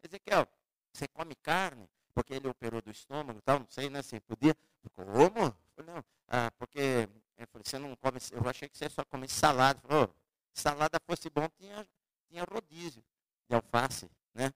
[0.03, 0.49] Ezequiel,
[0.91, 1.87] você come carne?
[2.15, 4.57] Porque ele operou do estômago e tal, não sei, né, se podia.
[4.95, 5.39] Como?
[5.39, 7.07] Eu falei, não, ah, porque
[7.37, 9.79] eu falei, você não come, eu achei que você só come salada.
[9.81, 10.20] Falei, oh,
[10.53, 11.87] salada fosse bom, tinha,
[12.29, 13.03] tinha rodízio
[13.49, 14.53] de alface, né?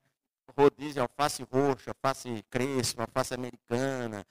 [0.56, 4.26] Rodízio, alface roxa, alface crespa, alface americana,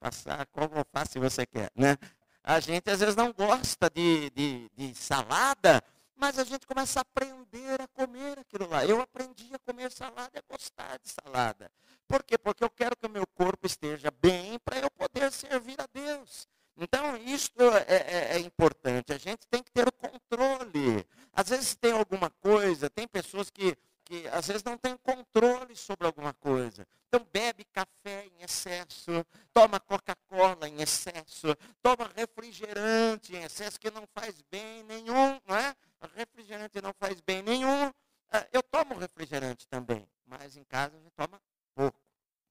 [0.00, 1.96] passar qual alface você quer, né?
[2.42, 5.82] A gente às vezes não gosta de, de, de salada,
[6.16, 8.84] mas a gente começa a aprender a comer aquilo lá.
[8.84, 11.70] Eu aprendi a comer salada e a gostar de salada.
[12.08, 12.36] Por quê?
[12.38, 16.48] Porque eu quero que o meu corpo esteja bem para eu poder servir a Deus.
[16.78, 17.50] Então, isso
[17.88, 19.12] é, é, é, importante.
[19.12, 21.04] A gente tem que ter o controle.
[21.32, 26.06] Às vezes tem alguma coisa, tem pessoas que, que às vezes não têm controle sobre
[26.06, 26.86] alguma coisa.
[27.08, 34.06] Então, bebe café em excesso, toma Coca-Cola em excesso, toma refrigerante em excesso, que não
[34.14, 35.74] faz bem nenhum, não é?
[36.14, 37.92] Refrigerante não faz bem nenhum.
[38.30, 41.40] Ah, eu tomo refrigerante também, mas em casa a gente toma
[41.74, 41.98] pouco.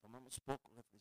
[0.02, 0.97] Tomamos pouco refrigerante.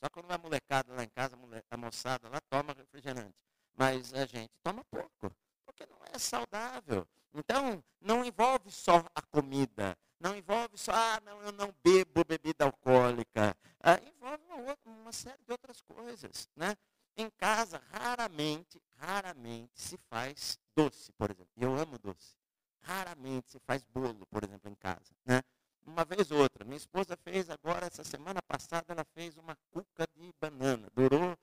[0.00, 1.36] Só quando vai molecada lá em casa,
[1.70, 3.34] a moçada lá toma refrigerante.
[3.74, 5.30] Mas a gente toma pouco,
[5.64, 7.06] porque não é saudável.
[7.34, 9.96] Então, não envolve só a comida.
[10.20, 13.56] Não envolve só, ah, não, eu não bebo bebida alcoólica.
[13.80, 16.48] Ah, envolve uma, outra, uma série de outras coisas.
[16.56, 16.76] Né?
[17.16, 21.52] Em casa, raramente, raramente se faz doce, por exemplo.
[21.56, 22.36] Eu amo doce.
[22.80, 25.14] Raramente se faz bolo, por exemplo, em casa.
[25.24, 25.40] Né?
[25.86, 26.64] Uma vez ou outra.
[26.64, 30.88] Minha esposa fez agora, essa semana passada, ela fez uma cuca de banana.
[30.94, 31.36] Durou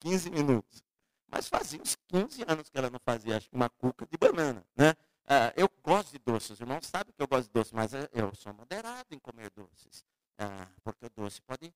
[0.00, 0.82] 15 minutos.
[1.28, 4.64] Mas fazia uns 15 anos que ela não fazia uma cuca de banana.
[4.76, 4.94] Né?
[5.26, 6.50] Ah, eu gosto de doces.
[6.50, 10.04] Os irmãos sabem que eu gosto de doces, mas eu sou moderado em comer doces.
[10.38, 11.72] Ah, porque o doce pode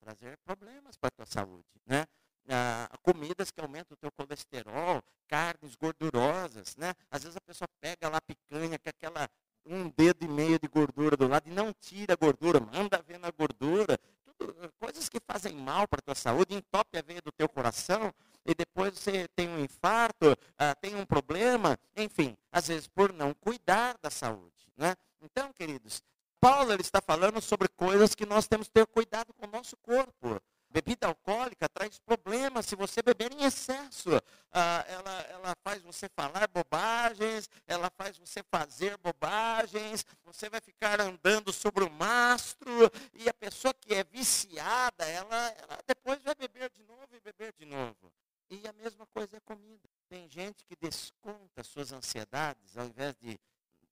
[0.00, 1.66] trazer problemas para a tua saúde.
[1.86, 2.06] Né?
[2.48, 6.92] Ah, comidas que aumentam o teu colesterol, carnes gordurosas, né?
[7.10, 9.28] Às vezes a pessoa pega lá picanha, que é aquela
[9.64, 13.18] um dedo e meio de gordura do lado e não tira a gordura, manda ver
[13.18, 13.98] na gordura.
[14.38, 18.12] Tudo, coisas que fazem mal para a tua saúde, entope a veia do teu coração
[18.44, 23.32] e depois você tem um infarto, ah, tem um problema, enfim, às vezes por não
[23.34, 24.52] cuidar da saúde.
[24.76, 24.96] Né?
[25.20, 26.02] Então, queridos,
[26.40, 29.76] Paulo ele está falando sobre coisas que nós temos que ter cuidado com o nosso
[29.76, 30.40] corpo.
[30.72, 34.08] Bebida alcoólica traz problemas se você beber em excesso.
[34.50, 40.98] Ah, ela, ela faz você falar bobagens, ela faz você fazer bobagens, você vai ficar
[40.98, 42.70] andando sobre o mastro,
[43.12, 47.52] e a pessoa que é viciada, ela, ela depois vai beber de novo e beber
[47.52, 48.10] de novo.
[48.48, 49.88] E a mesma coisa é comida.
[50.08, 53.38] Tem gente que desconta suas ansiedades, ao invés de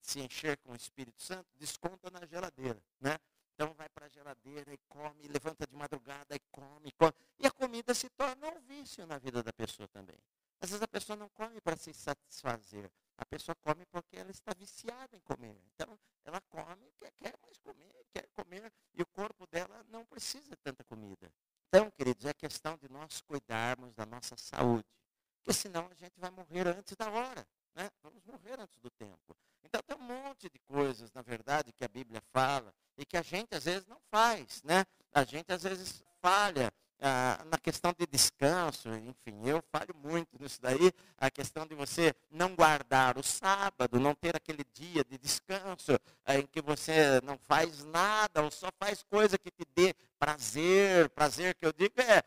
[0.01, 2.83] se encher com o Espírito Santo, desconta na geladeira.
[3.01, 3.18] Né?
[3.61, 7.13] Então vai para a geladeira e come, levanta de madrugada e come, come.
[7.39, 10.17] E a comida se torna um vício na vida da pessoa também.
[10.63, 12.91] Às vezes a pessoa não come para se satisfazer.
[13.19, 15.61] A pessoa come porque ela está viciada em comer.
[15.75, 20.49] Então, ela come, quer, quer mais comer, quer comer, e o corpo dela não precisa
[20.49, 21.31] de tanta comida.
[21.69, 24.89] Então, queridos, é questão de nós cuidarmos da nossa saúde.
[25.37, 27.47] Porque senão a gente vai morrer antes da hora.
[27.75, 27.91] Né?
[28.03, 29.37] Vamos morrer antes do tempo.
[29.64, 33.23] Então tem um monte de coisas, na verdade, que a Bíblia fala e que a
[33.23, 34.85] gente às vezes não faz, né?
[35.12, 40.61] A gente às vezes falha ah, na questão de descanso, enfim, eu falho muito nisso
[40.61, 45.99] daí, a questão de você não guardar o sábado, não ter aquele dia de descanso
[46.27, 51.09] ah, em que você não faz nada ou só faz coisa que te dê prazer,
[51.11, 52.23] prazer que eu digo é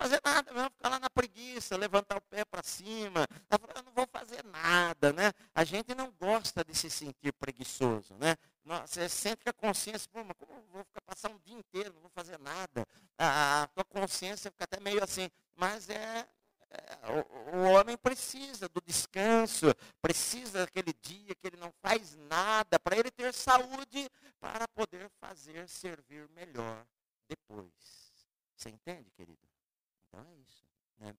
[0.00, 3.26] fazer nada mesmo, ficar lá na preguiça, levantar o pé para cima.
[3.50, 5.32] Eu não vou fazer nada, né?
[5.54, 8.36] A gente não gosta de se sentir preguiçoso, né?
[8.64, 11.92] Você sente que a consciência, pô, mas como eu vou ficar passar um dia inteiro,
[11.92, 12.86] não vou fazer nada?
[13.18, 16.26] A, a tua consciência fica até meio assim, mas é,
[16.70, 17.10] é
[17.52, 19.66] o, o, homem precisa do descanso,
[20.00, 25.68] precisa daquele dia que ele não faz nada, para ele ter saúde, para poder fazer
[25.68, 26.86] servir melhor
[27.28, 27.72] depois.
[28.56, 29.49] Você entende, querido?
[30.10, 30.64] Então é isso.
[30.98, 31.14] Né?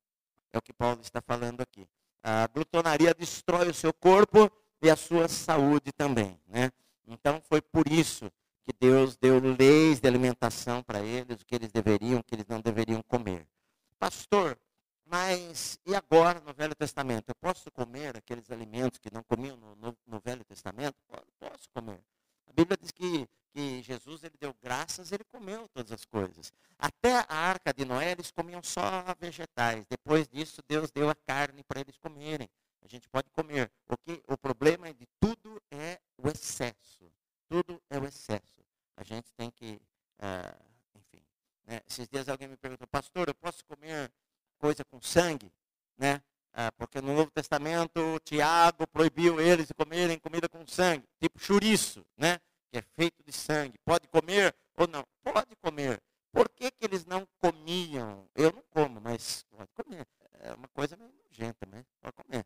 [0.51, 1.87] É o que Paulo está falando aqui.
[2.21, 6.39] A glutonaria destrói o seu corpo e a sua saúde também.
[6.47, 6.71] Né?
[7.07, 8.31] Então foi por isso
[8.63, 12.45] que Deus deu leis de alimentação para eles, o que eles deveriam, o que eles
[12.47, 13.47] não deveriam comer.
[13.97, 14.59] Pastor,
[15.05, 17.29] mas e agora no Velho Testamento?
[17.29, 20.95] Eu posso comer aqueles alimentos que não comiam no, no, no Velho Testamento?
[21.39, 21.99] Posso comer.
[22.45, 26.53] A Bíblia diz que que Jesus ele deu graças, ele comeu todas as coisas.
[26.79, 29.85] Até a arca de Noé eles comiam só vegetais.
[29.89, 32.49] Depois disso Deus deu a carne para eles comerem.
[32.81, 33.69] A gente pode comer.
[33.89, 37.11] O que o problema é de tudo é o excesso.
[37.49, 38.63] Tudo é o excesso.
[38.95, 39.73] A gente tem que,
[40.21, 40.65] uh,
[40.95, 41.21] enfim.
[41.65, 41.81] Né?
[41.85, 44.09] Esses dias alguém me perguntou, pastor, eu posso comer
[44.57, 45.51] coisa com sangue,
[45.97, 46.21] né?
[46.53, 52.05] Ah, porque no Novo Testamento Tiago proibiu eles de comerem comida com sangue, tipo chouriço,
[52.17, 52.39] né?
[52.71, 55.05] que é feito de sangue, pode comer ou não?
[55.23, 56.01] Pode comer.
[56.31, 58.27] Por que, que eles não comiam?
[58.35, 60.07] Eu não como, mas pode comer.
[60.39, 61.85] É uma coisa meio nojenta, né?
[61.99, 62.45] Pode comer.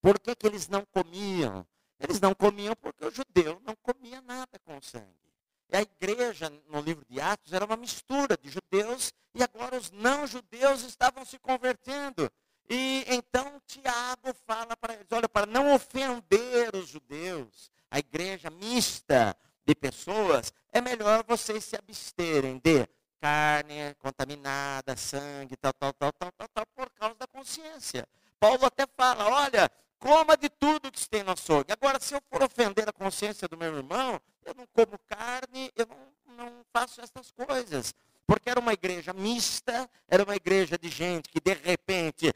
[0.00, 1.66] Por que, que eles não comiam?
[1.98, 5.26] Eles não comiam porque o judeu não comia nada com sangue.
[5.68, 9.90] E a igreja, no livro de Atos, era uma mistura de judeus e agora os
[9.90, 12.30] não-judeus estavam se convertendo.
[12.68, 19.36] E então Tiago fala para eles: olha, para não ofender os judeus, a igreja mista
[19.66, 22.86] de pessoas, é melhor vocês se absterem de
[23.20, 28.06] carne contaminada, sangue, tal, tal, tal, tal, tal, tal, por causa da consciência.
[28.38, 31.72] Paulo até fala: olha, coma de tudo que tem no açougue.
[31.72, 35.86] Agora, se eu for ofender a consciência do meu irmão, eu não como carne, eu
[35.86, 37.94] não, não faço essas coisas.
[38.26, 42.32] Porque era uma igreja mista, era uma igreja de gente que de repente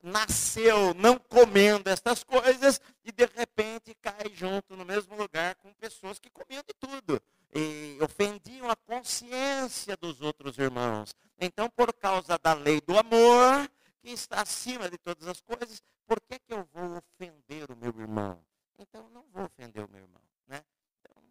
[0.00, 6.20] nasceu não comendo essas coisas e de repente cai junto no mesmo lugar com pessoas
[6.20, 7.20] que comiam de tudo.
[7.52, 11.12] E ofendiam a consciência dos outros irmãos.
[11.38, 13.68] Então, por causa da lei do amor,
[14.00, 17.92] que está acima de todas as coisas, por que, que eu vou ofender o meu
[17.98, 18.44] irmão?
[18.78, 20.22] Então, não vou ofender o meu irmão.
[20.46, 20.62] Né?
[21.00, 21.22] Então,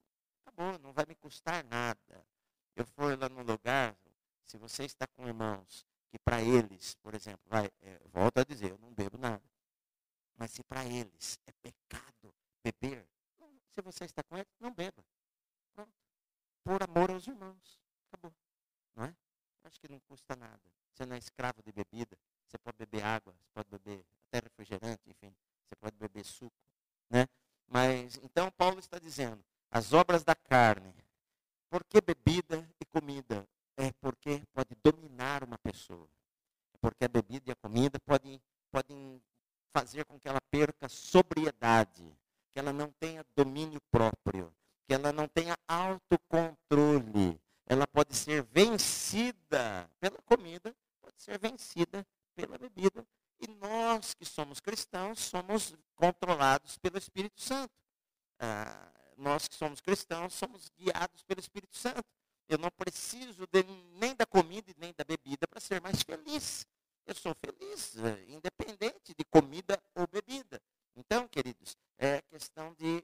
[0.41, 2.25] acabou, não vai me custar nada
[2.75, 3.95] eu for lá no lugar,
[4.43, 8.71] se você está com irmãos que para eles, por exemplo, vai, é, volto a dizer,
[8.71, 9.43] eu não bebo nada.
[10.35, 12.33] Mas se para eles é pecado
[12.63, 13.07] beber,
[13.73, 15.05] se você está com eles, não beba.
[15.73, 15.93] Pronto.
[16.63, 17.79] Por amor aos irmãos.
[18.07, 18.33] Acabou.
[18.95, 19.15] Não é?
[19.63, 20.61] Acho que não custa nada.
[20.91, 22.17] Você não é escravo de bebida.
[22.45, 25.33] Você pode beber água, você pode beber até refrigerante, enfim.
[25.63, 26.57] Você pode beber suco.
[27.09, 27.25] Né?
[27.67, 29.41] Mas, então, Paulo está dizendo,
[29.81, 30.93] as obras da carne
[31.71, 33.47] por que bebida e comida?
[33.77, 36.07] É porque pode dominar uma pessoa.
[36.73, 39.19] É porque a bebida e a comida podem, podem
[39.73, 42.03] fazer com que ela perca sobriedade,
[42.53, 44.53] que ela não tenha domínio próprio,
[44.85, 47.39] que ela não tenha autocontrole.
[47.65, 52.05] Ela pode ser vencida pela comida, pode ser vencida
[52.35, 53.03] pela bebida.
[53.39, 57.73] E nós que somos cristãos somos controlados pelo Espírito Santo.
[58.37, 58.91] Ah,
[59.41, 62.03] nós que somos cristãos, somos guiados pelo Espírito Santo.
[62.47, 63.63] Eu não preciso de,
[63.93, 66.65] nem da comida e nem da bebida para ser mais feliz.
[67.07, 70.61] Eu sou feliz, eh, independente de comida ou bebida.
[70.95, 73.03] Então, queridos, é questão de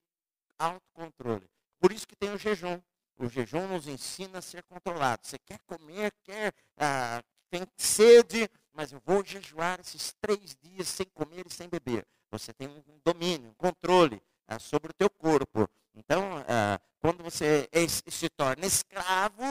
[0.60, 1.50] autocontrole.
[1.80, 2.80] Por isso que tem o jejum.
[3.18, 5.26] O jejum nos ensina a ser controlado.
[5.26, 11.08] Você quer comer, quer, ah, tem sede, mas eu vou jejuar esses três dias sem
[11.08, 12.06] comer e sem beber.
[12.30, 15.68] Você tem um domínio, um controle ah, sobre o teu corpo.
[15.98, 17.68] Então, ah, quando você
[18.08, 19.44] se torna escravo,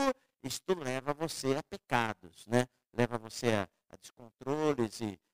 [0.43, 2.66] isto leva você a pecados, né?
[2.93, 3.97] Leva você a, a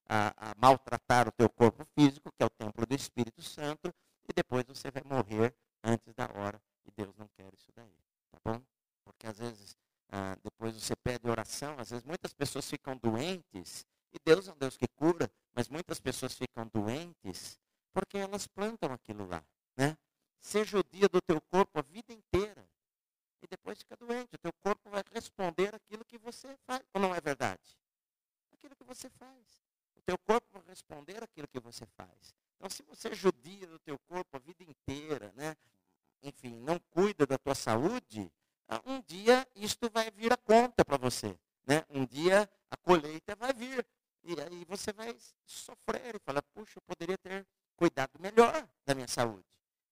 [0.08, 3.92] a, a, maltratar o teu corpo físico, que é o templo do Espírito Santo,
[4.28, 6.60] e depois você vai morrer antes da hora.
[6.84, 7.96] E Deus não quer isso daí,
[8.30, 8.62] tá bom?
[9.04, 9.76] Porque às vezes,
[10.10, 14.56] ah, depois você pede oração, às vezes muitas pessoas ficam doentes, e Deus é um
[14.56, 17.58] Deus que cura, mas muitas pessoas ficam doentes
[17.92, 19.44] porque elas plantam aquilo lá,
[19.76, 19.96] né?
[20.42, 22.68] seja o dia do teu corpo a vida inteira.
[23.40, 24.34] E depois fica doente.
[24.34, 26.82] O teu corpo vai responder aquilo que você faz.
[26.94, 27.60] Ou não é verdade?
[28.62, 29.58] Aquilo que você faz.
[29.96, 32.32] O teu corpo vai responder aquilo que você faz.
[32.54, 35.56] Então, se você judia do teu corpo a vida inteira, né?
[36.22, 38.30] enfim, não cuida da tua saúde,
[38.68, 41.36] ah, um dia isto vai vir a conta para você.
[41.66, 41.84] Né?
[41.90, 43.84] Um dia a colheita vai vir.
[44.22, 47.44] E aí você vai sofrer e falar, puxa, eu poderia ter
[47.74, 49.44] cuidado melhor da minha saúde.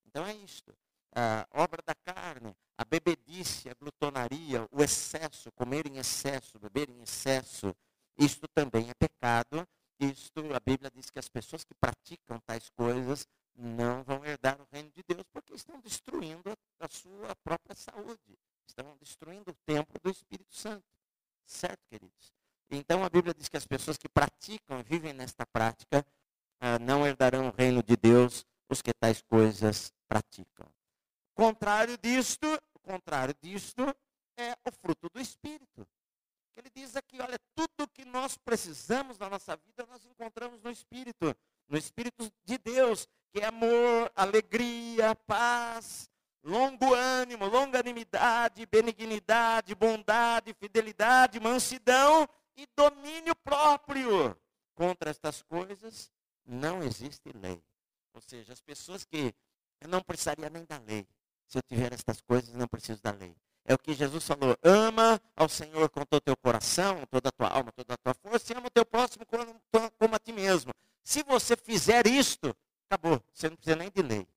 [0.05, 0.73] Então é isto.
[1.13, 7.01] A obra da carne, a bebedice, a glutonaria, o excesso, comer em excesso, beber em
[7.01, 7.75] excesso,
[8.23, 9.67] isto também é pecado.
[9.99, 14.67] Isto, a Bíblia diz que as pessoas que praticam tais coisas não vão herdar o
[14.71, 18.37] reino de Deus porque estão destruindo a, sua própria saúde.
[18.67, 20.85] Estão destruindo o templo do Espírito Santo.
[21.45, 22.31] Certo, queridos?
[22.69, 26.05] Então a Bíblia diz que as pessoas que praticam e vivem nesta prática
[26.59, 30.71] ah, não herdarão o reino de Deus, os que tais coisas praticam.
[31.33, 33.83] Contrário disto, o contrário disto
[34.37, 35.87] é o fruto do Espírito.
[36.61, 41.35] Ele diz aqui, olha, tudo que nós precisamos na nossa vida nós encontramos no Espírito,
[41.67, 46.07] no Espírito de Deus, que é amor, alegria, paz,
[46.43, 54.37] longo ânimo, longanimidade, benignidade, bondade, fidelidade, mansidão e domínio próprio.
[54.75, 56.11] Contra estas coisas
[56.45, 57.59] não existe lei.
[58.13, 59.33] Ou seja, as pessoas que
[59.79, 61.07] eu não precisaria nem da lei.
[61.47, 63.35] Se eu tiver estas coisas, não preciso da lei.
[63.65, 67.31] É o que Jesus falou: ama ao Senhor com todo o teu coração, toda a
[67.31, 70.71] tua alma, toda a tua força, e ama o teu próximo como, a ti mesmo.
[71.03, 72.55] Se você fizer isto,
[72.89, 73.21] acabou.
[73.33, 74.27] Você não precisa nem de lei.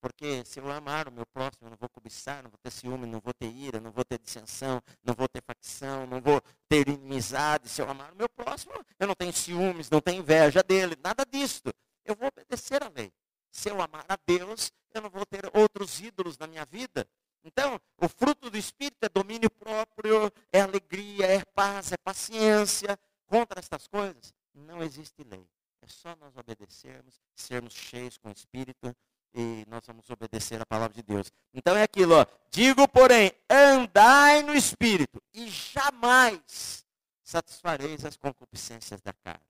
[0.00, 3.06] Porque se eu amar o meu próximo, eu não vou cobiçar, não vou ter ciúme,
[3.06, 6.88] não vou ter ira, não vou ter dissensão, não vou ter facção, não vou ter
[6.88, 7.68] inimizade.
[7.68, 11.24] Se eu amar o meu próximo, eu não tenho ciúmes, não tenho inveja dele, nada
[11.24, 11.72] disto.
[12.04, 13.12] Eu vou obedecer à lei.
[13.52, 17.06] Se eu amar a Deus, eu não vou ter outros ídolos na minha vida.
[17.44, 22.98] Então, o fruto do Espírito é domínio próprio, é alegria, é paz, é paciência.
[23.26, 25.46] Contra estas coisas, não existe lei.
[25.80, 28.94] É só nós obedecermos, sermos cheios com o Espírito
[29.34, 31.32] e nós vamos obedecer a palavra de Deus.
[31.52, 32.26] Então é aquilo, ó.
[32.50, 36.84] Digo, porém, andai no Espírito e jamais
[37.22, 39.40] satisfareis as concupiscências da carne.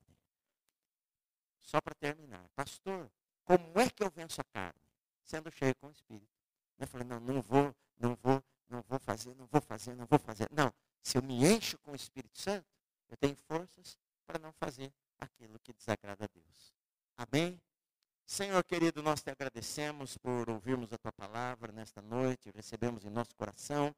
[1.59, 3.11] Só para terminar, pastor,
[3.43, 4.79] como é que eu venço a carne?
[5.23, 6.31] Sendo cheio com o Espírito.
[6.79, 10.19] Eu falei, não, não vou, não vou, não vou fazer, não vou fazer, não vou
[10.19, 10.47] fazer.
[10.51, 12.65] Não, se eu me encho com o Espírito Santo,
[13.09, 16.73] eu tenho forças para não fazer aquilo que desagrada a Deus.
[17.17, 17.61] Amém?
[18.25, 23.35] Senhor querido, nós te agradecemos por ouvirmos a tua palavra nesta noite, recebemos em nosso
[23.35, 23.93] coração.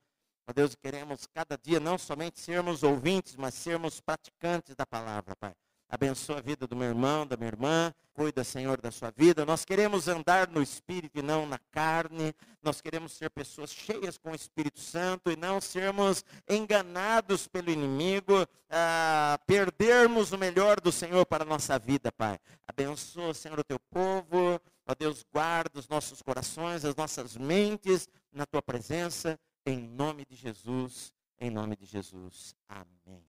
[0.47, 5.55] Ó Deus, queremos cada dia não somente sermos ouvintes, mas sermos praticantes da palavra, Pai.
[5.87, 7.93] Abençoa a vida do meu irmão, da minha irmã.
[8.13, 9.45] Cuida, Senhor, da sua vida.
[9.45, 12.33] Nós queremos andar no Espírito e não na carne.
[12.63, 18.47] Nós queremos ser pessoas cheias com o Espírito Santo e não sermos enganados pelo inimigo,
[18.69, 22.39] a perdermos o melhor do Senhor para a nossa vida, Pai.
[22.67, 24.59] Abençoa, Senhor, o teu povo.
[24.87, 29.39] Ó Deus, guarda os nossos corações, as nossas mentes na tua presença.
[29.65, 31.13] Em nome de Jesus.
[31.39, 32.55] Em nome de Jesus.
[32.69, 33.23] Amém.